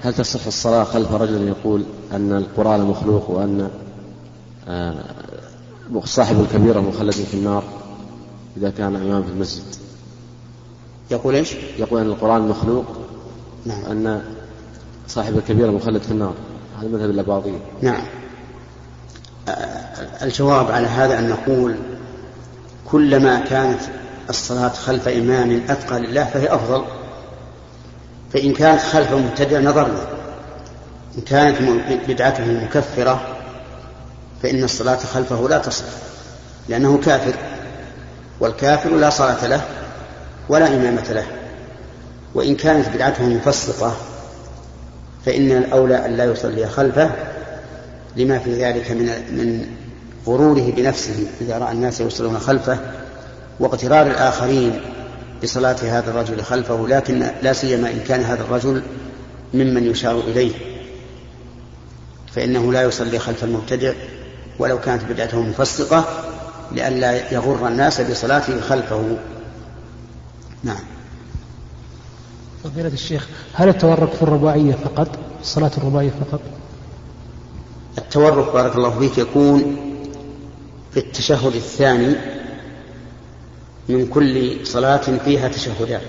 هل 0.03 0.15
تصح 0.15 0.47
الصلاة 0.47 0.85
خلف 0.85 1.13
رجل 1.13 1.49
يقول 1.49 1.85
أن 2.13 2.33
القرآن 2.33 2.81
مخلوق 2.81 3.31
وأن 3.31 3.71
آه، 4.69 5.05
صاحب 6.05 6.41
الكبيرة 6.41 6.81
مخلد 6.81 7.13
في 7.13 7.35
النار 7.35 7.65
إذا 8.57 8.71
كان 8.71 8.97
إمام 8.97 9.23
في 9.23 9.31
المسجد؟ 9.31 9.63
يقول 11.11 11.35
إيش؟ 11.35 11.53
يقول 11.79 12.01
أن 12.01 12.07
القرآن 12.07 12.49
مخلوق 12.49 12.85
نعم. 13.67 13.85
أن 13.91 14.23
صاحب 15.09 15.37
الكبيرة 15.39 15.71
مخلد 15.71 16.03
في 16.03 16.11
النار. 16.11 16.35
هذا 16.81 16.89
مذهب 16.89 17.11
الأباضية 17.11 17.59
نعم. 17.83 18.03
الجواب 20.23 20.71
على 20.71 20.87
هذا 20.87 21.19
أن 21.19 21.29
نقول 21.29 21.77
كلما 22.91 23.41
كانت 23.41 23.81
الصلاة 24.31 24.69
خلف 24.69 25.09
إمام 25.09 25.63
أتقى 25.69 26.01
لله 26.01 26.25
فهي 26.25 26.55
أفضل. 26.55 26.85
فإن 28.33 28.53
كانت 28.53 28.81
خلف 28.81 29.13
المبتدع 29.13 29.61
نظرنا 29.61 30.07
إن 31.19 31.23
كانت 31.23 31.59
بدعته 32.09 32.45
مكفرة 32.65 33.37
فإن 34.43 34.65
الصلاة 34.65 34.97
خلفه 34.97 35.49
لا 35.49 35.59
تصح 35.59 35.85
لأنه 36.69 36.99
كافر 36.99 37.35
والكافر 38.41 38.91
لا 38.91 39.11
صلاة 39.11 39.47
له 39.47 39.61
ولا 40.49 40.69
إمامة 40.69 41.13
له. 41.13 41.42
وإن 42.35 42.57
كانت 42.57 42.89
بدعته 42.89 43.25
مفسقة 43.25 43.97
فإن 45.27 45.53
الأولى 45.53 46.07
أن 46.07 46.17
لا 46.17 46.25
يصلي 46.25 46.67
خلفه 46.67 47.11
لما 48.17 48.39
في 48.39 48.65
ذلك 48.65 48.91
من 48.91 49.07
من 49.07 49.67
غروره 50.27 50.71
بنفسه 50.77 51.27
إذا 51.41 51.59
رأى 51.59 51.73
الناس 51.73 52.01
يصلون 52.01 52.39
خلفه 52.39 52.79
واغترار 53.61 54.07
الآخرين 54.07 54.81
بصلاة 55.43 55.77
هذا 55.83 56.11
الرجل 56.11 56.43
خلفه 56.43 56.89
لكن 56.89 57.31
لا 57.43 57.53
سيما 57.53 57.91
إن 57.91 58.01
كان 58.09 58.21
هذا 58.21 58.43
الرجل 58.43 58.83
ممن 59.55 59.91
يشار 59.91 60.21
إليه. 60.21 60.53
فإنه 62.35 62.73
لا 62.73 62.83
يصلي 62.83 63.19
خلف 63.19 63.45
المبتدع 63.45 63.93
ولو 64.59 64.81
كانت 64.81 65.03
بدعته 65.05 65.41
مفسقة 65.41 66.05
لئلا 66.73 67.33
يغر 67.33 67.69
الناس 67.69 68.01
بصلاته 68.01 68.61
خلفه. 68.61 69.17
نعم. 70.65 70.85
فضيلة 72.65 72.89
الشيخ 72.89 73.29
هل 73.55 73.69
التورك 73.69 74.13
في 74.13 74.23
الرباعية 74.23 74.73
فقط؟ 74.73 75.09
الصلاة 75.41 75.71
الرباعية 75.79 76.11
فقط؟ 76.11 76.41
التورك 77.99 78.53
بارك 78.53 78.77
الله 78.77 78.99
فيك 78.99 79.19
يكون 79.19 79.77
في 80.91 80.97
التشهد 81.01 81.55
الثاني 81.55 82.17
من 83.89 84.07
كل 84.07 84.57
صلاة 84.67 84.97
فيها 84.97 85.49
تشهدان 85.49 86.01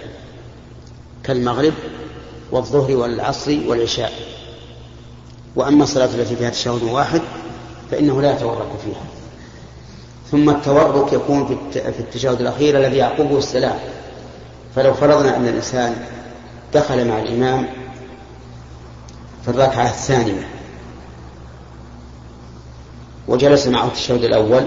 كالمغرب 1.23 1.73
والظهر 2.51 2.95
والعصر 2.95 3.59
والعشاء. 3.67 4.11
وأما 5.55 5.83
الصلاة 5.83 6.05
التي 6.15 6.35
فيها 6.35 6.49
تشهد 6.49 6.83
واحد 6.83 7.21
فإنه 7.91 8.21
لا 8.21 8.31
يتورك 8.31 8.69
فيها. 8.85 9.03
ثم 10.31 10.49
التورك 10.49 11.13
يكون 11.13 11.59
في 11.71 11.99
التشهد 11.99 12.41
الأخير 12.41 12.77
الذي 12.79 12.97
يعقبه 12.97 13.37
السلام. 13.37 13.79
فلو 14.75 14.93
فرضنا 14.93 15.37
أن 15.37 15.47
الإنسان 15.47 15.95
دخل 16.73 17.07
مع 17.07 17.19
الإمام 17.19 17.67
في 19.43 19.47
الركعة 19.47 19.89
الثانية. 19.89 20.47
وجلس 23.27 23.67
معه 23.67 23.87
التشهد 23.87 24.23
الأول 24.23 24.63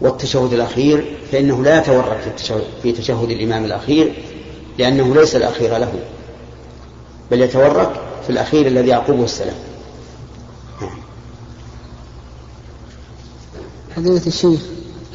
والتشهد 0.00 0.52
الأخير 0.52 1.16
فإنه 1.32 1.62
لا 1.62 1.78
يتورك 1.78 2.34
في 2.36 2.54
في 2.82 2.92
تشهد 2.92 3.30
الإمام 3.30 3.64
الأخير 3.64 4.12
لأنه 4.78 5.14
ليس 5.14 5.36
الأخير 5.36 5.78
له 5.78 5.92
بل 7.30 7.40
يتورك 7.40 7.90
في 8.24 8.30
الأخير 8.30 8.66
الذي 8.66 8.88
يعقبه 8.88 9.24
السلام. 9.24 9.56
فضيلة 13.96 14.26
الشيخ 14.26 14.60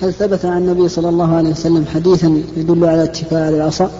هل 0.02 0.14
ثبت 0.14 0.46
عن 0.46 0.58
النبي 0.58 0.90
صلى 0.90 1.10
الله 1.10 1.36
عليه 1.36 1.50
وسلم 1.50 1.86
حديثا 1.94 2.44
يدل 2.58 2.86
على 2.86 3.04
اتكاء 3.04 3.42
على 3.42 3.56
العصا؟ 3.58 3.92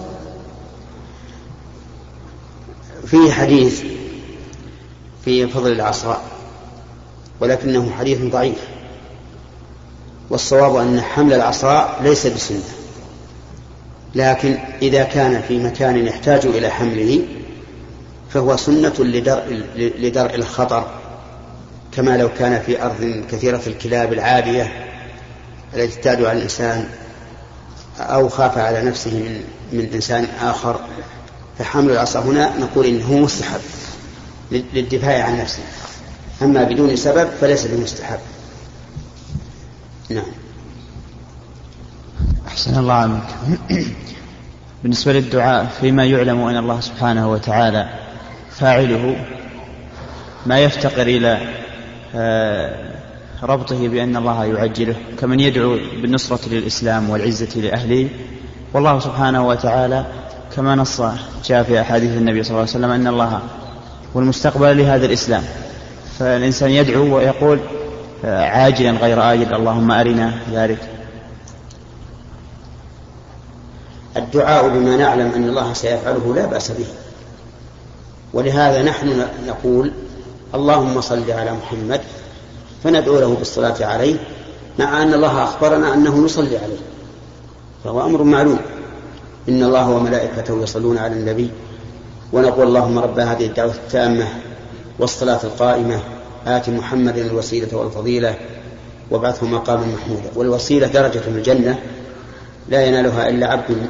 فيه 3.06 3.32
حديث 3.32 3.82
في 5.24 5.46
فضل 5.46 5.72
العصا 5.72 6.22
ولكنه 7.40 7.90
حديث 7.90 8.22
ضعيف 8.22 8.58
والصواب 10.30 10.76
أن 10.76 11.00
حمل 11.00 11.32
العصا 11.32 11.98
ليس 12.02 12.26
بسنة 12.26 12.62
لكن 14.14 14.58
إذا 14.82 15.04
كان 15.04 15.42
في 15.48 15.58
مكان 15.58 16.06
يحتاج 16.06 16.46
إلى 16.46 16.70
حمله 16.70 17.22
فهو 18.30 18.56
سنة 18.56 18.94
لدرء, 18.98 19.62
لدرء 19.76 20.34
الخطر 20.34 20.86
كما 21.92 22.16
لو 22.16 22.28
كان 22.38 22.62
في 22.62 22.82
أرض 22.82 23.24
كثيرة 23.30 23.60
الكلاب 23.66 24.12
العادية 24.12 24.72
التي 25.74 26.00
تعد 26.00 26.24
على 26.24 26.38
الإنسان 26.38 26.88
أو 28.00 28.28
خاف 28.28 28.58
على 28.58 28.82
نفسه 28.82 29.10
من, 29.10 29.44
من 29.72 29.92
إنسان 29.94 30.24
آخر. 30.40 30.80
فحمل 31.58 31.90
العصا 31.90 32.20
هنا 32.20 32.58
نقول 32.58 32.86
إنه 32.86 33.18
مستحب 33.18 33.60
للدفاع 34.52 35.24
عن 35.24 35.40
نفسه. 35.40 35.62
أما 36.42 36.64
بدون 36.64 36.96
سبب 36.96 37.28
فليس 37.40 37.66
بمستحب. 37.66 38.18
نعم. 40.10 40.32
أحسن 42.46 42.78
الله 42.78 42.94
عنك. 42.94 43.22
بالنسبة 44.82 45.12
للدعاء 45.12 45.66
فيما 45.80 46.04
يعلم 46.04 46.40
أن 46.40 46.56
الله 46.56 46.80
سبحانه 46.80 47.30
وتعالى 47.30 47.88
فاعله 48.50 49.16
ما 50.46 50.58
يفتقر 50.58 51.02
إلى 51.02 51.40
آه، 52.14 52.94
ربطه 53.42 53.88
بأن 53.88 54.16
الله 54.16 54.44
يعجله 54.44 54.96
كمن 55.18 55.40
يدعو 55.40 55.78
بالنصرة 56.02 56.48
للإسلام 56.48 57.10
والعزة 57.10 57.60
لأهله 57.60 58.08
والله 58.74 58.98
سبحانه 58.98 59.48
وتعالى 59.48 60.06
كما 60.56 60.74
نص 60.74 61.02
جاء 61.44 61.62
في 61.62 61.80
أحاديث 61.80 62.10
النبي 62.10 62.42
صلى 62.42 62.50
الله 62.50 62.60
عليه 62.60 62.70
وسلم 62.70 62.90
أن 62.90 63.06
الله 63.06 63.40
والمستقبل 64.14 64.78
لهذا 64.78 65.06
الإسلام. 65.06 65.42
فالإنسان 66.18 66.70
يدعو 66.70 67.16
ويقول 67.16 67.60
عاجلا 68.24 68.90
غير 68.90 69.32
آجل 69.32 69.54
اللهم 69.54 69.90
أرنا 69.90 70.32
ذلك. 70.52 70.78
الدعاء 74.16 74.68
بما 74.68 74.96
نعلم 74.96 75.32
أن 75.36 75.48
الله 75.48 75.72
سيفعله 75.72 76.34
لا 76.34 76.46
بأس 76.46 76.70
به. 76.70 76.86
ولهذا 78.32 78.82
نحن 78.82 79.26
نقول 79.46 79.92
اللهم 80.54 81.00
صل 81.00 81.30
على 81.30 81.52
محمد 81.52 82.00
فندعو 82.84 83.18
له 83.18 83.34
بالصلاة 83.34 83.86
عليه 83.86 84.16
مع 84.78 85.02
أن 85.02 85.14
الله 85.14 85.44
أخبرنا 85.44 85.94
أنه 85.94 86.24
يصلي 86.24 86.58
عليه 86.58 86.80
فهو 87.84 88.06
أمر 88.06 88.22
معلوم. 88.22 88.58
إن 89.48 89.62
الله 89.62 89.90
وملائكته 89.90 90.62
يصلون 90.62 90.98
على 90.98 91.12
النبي 91.12 91.50
ونقول 92.32 92.66
اللهم 92.66 92.98
رب 92.98 93.18
هذه 93.18 93.46
الدعوة 93.46 93.72
التامة 93.74 94.28
والصلاة 94.98 95.40
القائمة 95.44 96.00
آت 96.46 96.68
محمد 96.68 97.18
الوسيلة 97.18 97.76
والفضيلة 97.76 98.34
وابعثه 99.10 99.46
مقاما 99.46 99.86
محمودا. 99.86 100.30
والوسيلة 100.34 100.86
درجة 100.86 101.18
في 101.18 101.28
الجنة 101.28 101.78
لا 102.68 102.86
ينالها 102.86 103.28
إلا 103.28 103.46
عبد 103.46 103.88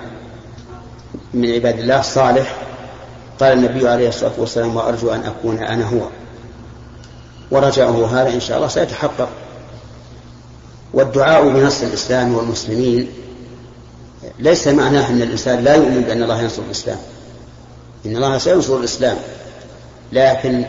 من 1.35 1.51
عباد 1.51 1.79
الله 1.79 2.01
صالح. 2.01 2.57
قال 3.41 3.53
النبي 3.53 3.89
عليه 3.89 4.09
الصلاة 4.09 4.33
والسلام 4.39 4.77
وأرجو 4.77 5.11
أن 5.11 5.21
أكون 5.21 5.59
أنا 5.59 5.89
هو. 5.89 6.01
ورجاؤه 7.51 8.23
هذا 8.23 8.35
إن 8.35 8.41
شاء 8.41 8.57
الله 8.57 8.69
سيتحقق. 8.69 9.29
والدعاء 10.95 11.49
بنصر 11.49 11.87
الإسلام 11.87 12.35
والمسلمين 12.35 13.09
ليس 14.39 14.69
معناه 14.69 15.11
أن 15.11 15.23
الإنسان 15.23 15.65
لا 15.65 15.75
يؤمن 15.75 16.01
بأن 16.01 16.23
الله 16.23 16.43
ينصر 16.43 16.63
الإسلام. 16.63 16.99
إن 18.07 18.17
الله 18.17 18.39
سينصر 18.39 18.77
الإسلام. 18.77 19.17
لكن 20.13 20.65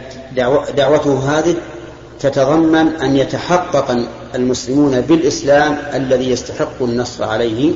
دعوته 0.77 1.39
هذه 1.39 1.55
تتضمن 2.19 2.87
أن 2.87 3.17
يتحقق 3.17 4.07
المسلمون 4.35 5.01
بالإسلام 5.01 5.77
الذي 5.93 6.29
يستحق 6.29 6.81
النصر 6.81 7.23
عليه 7.23 7.75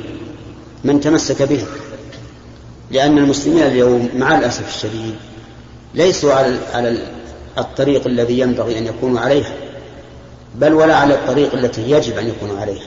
من 0.84 1.00
تمسك 1.00 1.42
به. 1.42 1.64
لأن 2.90 3.18
المسلمين 3.18 3.62
اليوم 3.62 4.08
مع 4.16 4.38
الأسف 4.38 4.68
الشديد 4.76 5.14
ليسوا 5.94 6.32
على 6.32 6.58
على 6.74 7.06
الطريق 7.58 8.06
الذي 8.06 8.38
ينبغي 8.38 8.78
أن 8.78 8.86
يكونوا 8.86 9.20
عليه 9.20 9.44
بل 10.54 10.74
ولا 10.74 10.96
على 10.96 11.14
الطريق 11.14 11.54
التي 11.54 11.90
يجب 11.90 12.18
أن 12.18 12.28
يكونوا 12.28 12.60
عليها. 12.60 12.86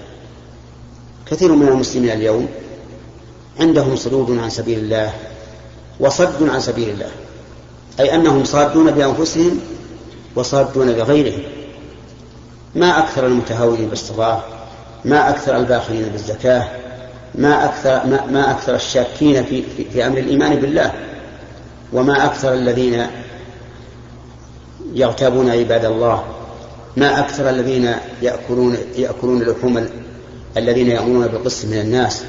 كثير 1.31 1.51
من 1.51 1.67
المسلمين 1.67 2.11
اليوم 2.11 2.47
عندهم 3.59 3.95
صدود 3.95 4.37
عن 4.37 4.49
سبيل 4.49 4.79
الله 4.79 5.13
وصد 5.99 6.49
عن 6.49 6.59
سبيل 6.59 6.89
الله 6.89 7.09
أي 7.99 8.15
أنهم 8.15 8.43
صادون 8.43 8.91
بأنفسهم 8.91 9.59
وصادون 10.35 10.93
بغيرهم. 10.93 11.43
ما 12.75 12.99
أكثر 12.99 13.27
المتهاونين 13.27 13.89
بالصلاة 13.89 14.43
ما 15.05 15.29
أكثر 15.29 15.57
الباخلين 15.57 16.09
بالزكاة 16.09 16.67
ما 17.35 17.65
أكثر 17.65 18.07
ما, 18.07 18.25
ما 18.25 18.51
أكثر 18.51 18.75
الشاكين 18.75 19.43
في, 19.43 19.63
في, 19.77 19.85
في 19.89 20.07
أمر 20.07 20.17
الإيمان 20.17 20.55
بالله 20.55 20.91
وما 21.93 22.25
أكثر 22.25 22.53
الذين 22.53 23.07
يغتابون 24.93 25.49
عباد 25.49 25.85
الله 25.85 26.23
ما 26.97 27.19
أكثر 27.19 27.49
الذين 27.49 27.95
يأكلون 28.21 28.77
يأكلون 28.97 29.43
لحوم 29.43 29.87
الذين 30.57 30.91
يأمرون 30.91 31.27
بالقسط 31.27 31.65
من 31.65 31.79
الناس. 31.79 32.23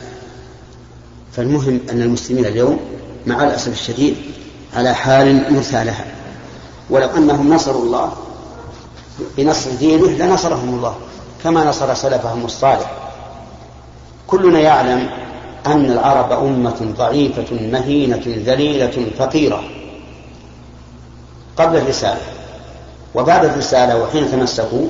فالمهم 1.33 1.81
أن 1.91 2.03
المسلمين 2.03 2.47
اليوم 2.47 2.81
مع 3.27 3.45
الأسف 3.45 3.73
الشديد 3.73 4.17
على 4.75 4.95
حال 4.95 5.55
مرثى 5.55 5.85
لها. 5.85 6.05
ولو 6.91 7.09
أنهم 7.09 7.55
نصروا 7.55 7.83
الله 7.83 8.13
بنصر 9.37 9.71
دينه 9.71 10.11
لنصرهم 10.11 10.75
الله 10.75 10.97
كما 11.45 11.65
نصر 11.65 11.95
سلفهم 11.95 12.45
الصالح. 12.45 12.91
كلنا 14.27 14.59
يعلم 14.61 15.11
أن 15.67 15.85
العرب 15.85 16.33
أمة 16.33 16.95
ضعيفة 16.99 17.57
مهينة 17.73 18.23
ذليلة 18.27 19.07
فقيرة. 19.19 19.65
قبل 21.57 21.77
الرسالة 21.77 22.21
وبعد 23.15 23.45
الرسالة 23.45 24.03
وحين 24.03 24.31
تمسكوا 24.31 24.87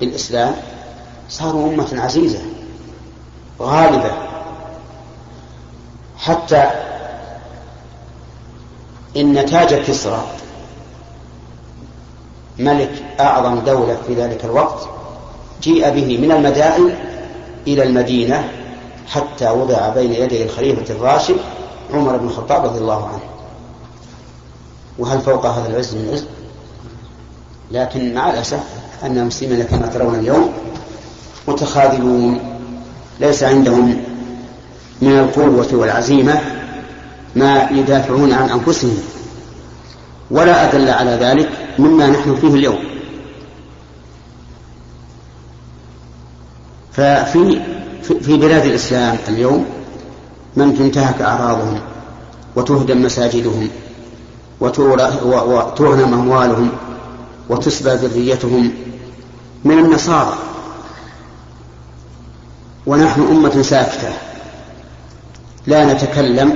بالإسلام 0.00 0.54
صاروا 1.28 1.68
أمة 1.68 2.00
عزيزة 2.00 2.40
غالبة. 3.60 4.31
حتى 6.22 6.70
إن 9.16 9.46
تاج 9.46 9.74
كسرى 9.74 10.26
ملك 12.58 13.04
أعظم 13.20 13.58
دولة 13.58 13.98
في 14.06 14.14
ذلك 14.14 14.44
الوقت 14.44 14.88
جيء 15.62 15.90
به 15.90 16.18
من 16.18 16.32
المدائن 16.32 16.94
إلى 17.66 17.82
المدينة 17.82 18.50
حتى 19.08 19.50
وضع 19.50 19.88
بين 19.88 20.12
يدي 20.12 20.44
الخليفة 20.44 20.94
الراشد 20.94 21.36
عمر 21.94 22.16
بن 22.16 22.26
الخطاب 22.26 22.64
رضي 22.64 22.78
الله 22.78 23.08
عنه. 23.08 23.22
وهل 24.98 25.20
فوق 25.20 25.46
هذا 25.46 25.68
العز 25.68 25.94
من 25.94 26.10
عز؟ 26.12 26.24
لكن 27.70 28.14
مع 28.14 28.30
الأسف 28.30 28.64
أن 29.02 29.18
المسلمين 29.18 29.62
كما 29.62 29.86
ترون 29.86 30.14
اليوم 30.14 30.52
متخاذلون 31.48 32.38
ليس 33.20 33.42
عندهم 33.42 34.11
من 35.02 35.18
القوة 35.18 35.68
والعزيمة 35.72 36.40
ما 37.36 37.68
يدافعون 37.70 38.32
عن 38.32 38.50
أنفسهم. 38.50 38.98
ولا 40.30 40.68
أدل 40.68 40.88
على 40.88 41.10
ذلك 41.10 41.48
مما 41.78 42.06
نحن 42.06 42.36
فيه 42.36 42.48
اليوم. 42.48 42.78
ففي 46.92 47.60
في 48.02 48.36
بلاد 48.36 48.64
الإسلام 48.66 49.18
اليوم 49.28 49.66
من 50.56 50.78
تنتهك 50.78 51.22
أعراضهم 51.22 51.80
وتهدم 52.56 53.02
مساجدهم 53.02 53.68
وتغنم 54.60 56.14
أموالهم 56.14 56.70
وتسبى 57.48 57.90
ذريتهم 57.90 58.72
من 59.64 59.78
النصارى. 59.78 60.34
ونحن 62.86 63.20
أمة 63.20 63.62
ساكتة. 63.62 64.31
لا 65.66 65.92
نتكلم 65.92 66.54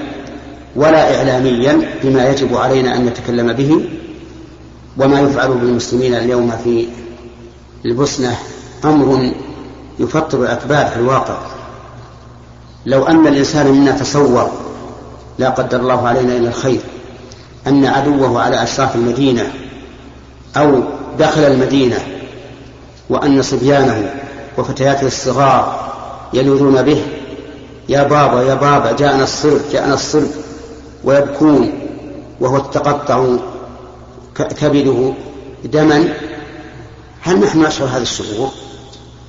ولا 0.76 1.16
إعلاميا 1.16 1.90
بما 2.02 2.28
يجب 2.28 2.56
علينا 2.56 2.96
أن 2.96 3.06
نتكلم 3.06 3.52
به 3.52 3.88
وما 4.98 5.20
يفعل 5.20 5.48
بالمسلمين 5.52 6.14
اليوم 6.14 6.52
في 6.64 6.86
البوسنة 7.84 8.36
أمر 8.84 9.32
يفطر 9.98 10.42
الأكباد 10.42 10.86
في 10.86 10.96
الواقع. 10.96 11.38
لو 12.86 13.04
أن 13.04 13.26
الإنسان 13.26 13.66
منا 13.66 13.92
تصور 13.92 14.50
لا 15.38 15.48
قدر 15.50 15.80
الله 15.80 16.08
علينا 16.08 16.36
إلا 16.36 16.48
الخير 16.48 16.80
أن 17.66 17.84
عدوه 17.84 18.42
على 18.42 18.62
أشراف 18.62 18.96
المدينة 18.96 19.52
أو 20.56 20.82
دخل 21.18 21.40
المدينة 21.40 21.98
وأن 23.10 23.42
صبيانه 23.42 24.14
وفتياته 24.58 25.06
الصغار 25.06 25.92
يلوذون 26.32 26.82
به 26.82 27.02
يا 27.88 28.02
بابا 28.02 28.42
يا 28.42 28.54
بابا 28.54 28.92
جاءنا 28.92 29.22
الصرف 29.22 29.72
جاءنا 29.72 29.94
الصرف 29.94 30.36
ويبكون 31.04 31.72
وهو 32.40 32.58
تتقطع 32.58 33.26
كبده 34.34 35.12
دما. 35.64 36.14
هل 37.22 37.40
نحن 37.40 37.62
نشعر 37.62 37.88
هذا 37.88 38.02
الشعور 38.02 38.50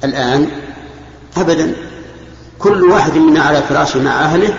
الآن؟ 0.03 0.47
أبدا. 1.37 1.75
كل 2.59 2.83
واحد 2.83 3.17
منا 3.17 3.41
على 3.41 3.61
فراشه 3.61 4.03
مع 4.03 4.11
أهله 4.11 4.57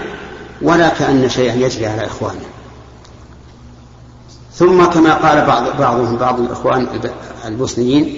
ولا 0.63 0.89
كأن 0.89 1.29
شيئا 1.29 1.55
يجري 1.55 1.87
على 1.87 2.07
إخوانه. 2.07 2.41
ثم 4.55 4.85
كما 4.85 5.15
قال 5.15 5.47
بعض 5.47 5.77
بعضهم 5.79 6.17
بعض 6.17 6.41
الإخوان 6.41 6.87
البوسنيين 7.47 8.17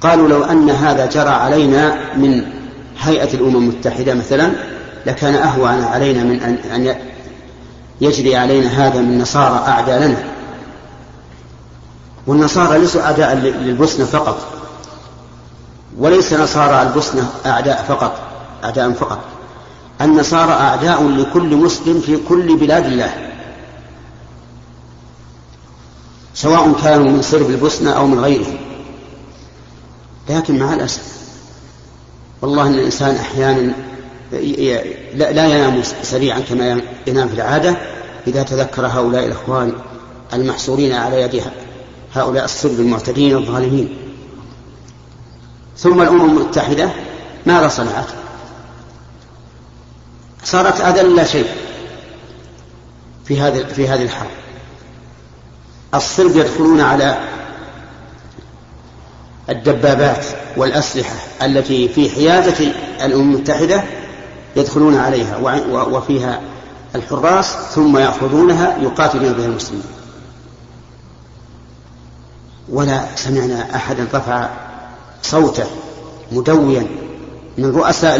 قالوا 0.00 0.28
لو 0.28 0.44
أن 0.44 0.70
هذا 0.70 1.06
جرى 1.06 1.28
علينا 1.28 1.98
من 2.16 2.44
هيئة 2.98 3.34
الأمم 3.34 3.56
المتحدة 3.56 4.14
مثلا 4.14 4.52
لكان 5.06 5.34
أهون 5.34 5.84
علينا 5.84 6.24
من 6.24 6.40
أن 6.42 6.96
يجري 8.00 8.36
علينا 8.36 8.68
هذا 8.68 9.00
من 9.00 9.18
نصارى 9.18 9.64
أعداء 9.68 10.02
لنا 10.02 10.24
والنصارى 12.26 12.78
ليسوا 12.78 13.02
أعداء 13.02 13.34
للبوسنة 13.34 14.04
فقط. 14.04 14.38
وليس 15.98 16.32
نصارى 16.32 16.82
البوسنة 16.82 17.30
أعداء 17.46 17.84
فقط 17.88 18.18
أعداء 18.64 18.92
فقط. 18.92 19.18
النصارى 20.00 20.52
أعداء 20.52 21.08
لكل 21.08 21.56
مسلم 21.56 22.00
في 22.00 22.16
كل 22.28 22.56
بلاد 22.56 22.86
الله. 22.86 23.30
سواء 26.34 26.72
كانوا 26.82 27.10
من 27.10 27.22
صرب 27.22 27.50
البوسنة 27.50 27.90
أو 27.90 28.06
من 28.06 28.20
غيرهم. 28.20 28.56
لكن 30.28 30.58
مع 30.58 30.74
الأسف 30.74 31.02
والله 32.42 32.66
أن 32.66 32.74
الإنسان 32.74 33.16
أحيانا 33.16 33.72
لا 35.14 35.46
ينام 35.46 35.82
سريعا 36.02 36.40
كما 36.40 36.80
ينام 37.06 37.28
في 37.28 37.34
العادة. 37.34 37.76
إذا 38.26 38.42
تذكر 38.42 38.86
هؤلاء 38.86 39.26
الإخوان 39.26 39.72
المحصورين 40.32 40.92
على 40.92 41.22
يد 41.22 41.42
هؤلاء 42.14 42.44
الصرب 42.44 42.80
المعتدين 42.80 43.36
الظالمين. 43.36 43.96
ثم 45.76 46.02
الأمم 46.02 46.38
المتحدة 46.38 46.90
ماذا 47.46 47.68
صنعت؟ 47.68 48.08
صارت 50.44 50.80
أذل 50.80 51.28
شيء 51.28 51.46
في 53.24 53.40
هذه 53.40 53.64
في 53.64 53.88
هذه 53.88 54.02
الحرب. 54.02 54.30
الصرب 55.94 56.36
يدخلون 56.36 56.80
على 56.80 57.18
الدبابات 59.48 60.26
والأسلحة 60.56 61.14
التي 61.42 61.88
في 61.88 62.10
حيازة 62.10 62.72
الأمم 63.04 63.34
المتحدة 63.34 63.84
يدخلون 64.56 64.96
عليها 64.96 65.36
وفيها 65.72 66.40
الحراس 66.94 67.46
ثم 67.74 67.98
يأخذونها 67.98 68.76
يقاتلون 68.78 69.32
بها 69.32 69.46
المسلمين. 69.46 69.84
ولا 72.68 73.16
سمعنا 73.16 73.76
أحدا 73.76 74.08
رفع 74.14 74.50
صوته 75.22 75.66
مدويا 76.32 76.86
من 77.58 77.76
رؤساء 77.76 78.16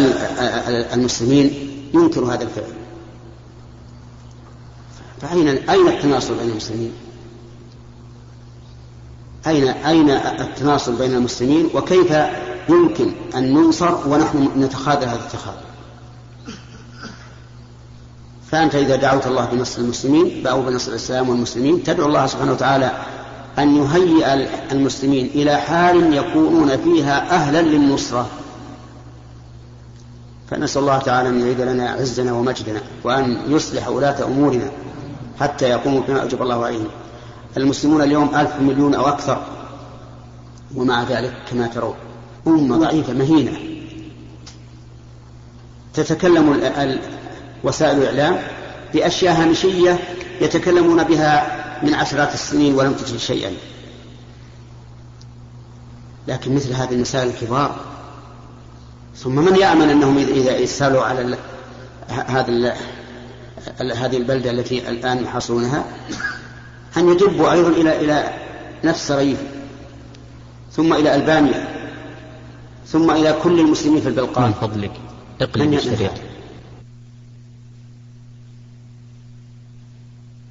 المسلمين 0.94 1.70
ينكر 1.94 2.24
هذا 2.24 2.42
الفعل. 2.42 2.72
فأين 5.20 5.48
أين 5.48 5.88
التناصر 5.88 6.34
بين 6.34 6.50
المسلمين؟ 6.50 6.92
أين 9.46 9.68
أين 9.68 10.10
التناصر 10.10 10.92
بين 10.92 11.14
المسلمين؟ 11.14 11.68
وكيف 11.74 12.12
يمكن 12.68 13.12
أن 13.34 13.54
ننصر 13.54 14.08
ونحن 14.08 14.50
نتخاذل 14.56 15.08
هذا 15.08 15.20
التخاذل 15.26 15.71
فأنت 18.52 18.74
إذا 18.74 18.96
دعوت 18.96 19.26
الله 19.26 19.44
بنصر 19.44 19.82
المسلمين 19.82 20.46
أو 20.46 20.62
بنصر 20.62 20.90
الإسلام 20.90 21.28
والمسلمين 21.28 21.82
تدعو 21.82 22.06
الله 22.06 22.26
سبحانه 22.26 22.52
وتعالى 22.52 22.92
أن 23.58 23.76
يهيئ 23.76 24.48
المسلمين 24.72 25.26
إلى 25.26 25.56
حال 25.56 26.14
يكونون 26.14 26.76
فيها 26.76 27.30
أهلا 27.30 27.62
للنصرة. 27.62 28.26
فنسأل 30.50 30.82
الله 30.82 30.98
تعالى 30.98 31.28
أن 31.28 31.40
يعيد 31.40 31.60
لنا 31.60 31.90
عزنا 31.90 32.32
ومجدنا 32.32 32.80
وأن 33.04 33.38
يصلح 33.48 33.88
ولاة 33.88 34.24
أمورنا 34.24 34.70
حتى 35.40 35.68
يقوموا 35.68 36.00
بما 36.08 36.22
أوجب 36.22 36.42
الله 36.42 36.64
عليهم. 36.64 36.88
المسلمون 37.56 38.02
اليوم 38.02 38.34
ألف 38.34 38.60
مليون 38.60 38.94
أو 38.94 39.08
أكثر 39.08 39.42
ومع 40.74 41.02
ذلك 41.02 41.34
كما 41.50 41.66
ترون 41.66 41.94
أمة 42.46 42.76
ضعيفة 42.76 43.12
مهينة. 43.12 43.52
تتكلم 45.94 46.52
وسائل 47.64 47.98
الإعلام 47.98 48.42
بأشياء 48.94 49.42
هامشية 49.42 49.98
يتكلمون 50.40 51.04
بها 51.04 51.62
من 51.82 51.94
عشرات 51.94 52.34
السنين 52.34 52.74
ولم 52.74 52.92
تجد 52.92 53.16
شيئا. 53.16 53.52
لكن 56.28 56.54
مثل 56.54 56.72
هذه 56.72 56.92
المسائل 56.92 57.28
الكبار 57.28 57.76
ثم 59.16 59.34
من 59.34 59.56
يأمن 59.56 59.88
أنهم 59.88 60.18
إذا 60.18 60.66
سالوا 60.66 61.02
على 61.02 61.38
هذا 62.08 62.76
هذه 63.80 64.16
البلدة 64.16 64.50
التي 64.50 64.88
الآن 64.88 65.24
يحاصرونها 65.24 65.84
أن 66.96 67.08
يدبوا 67.08 67.52
أيضا 67.52 67.68
إلى 67.68 68.00
إلى 68.00 68.30
نفس 68.84 69.10
ريف 69.10 69.38
ثم 70.72 70.92
إلى 70.92 71.14
ألبانيا 71.14 71.68
ثم 72.86 73.10
إلى 73.10 73.36
كل 73.42 73.60
المسلمين 73.60 74.00
في 74.00 74.08
البلقان. 74.08 74.44
من 74.46 74.52
فضلك 74.52 74.92
اقلب 75.40 75.72
الشريط 75.72 76.12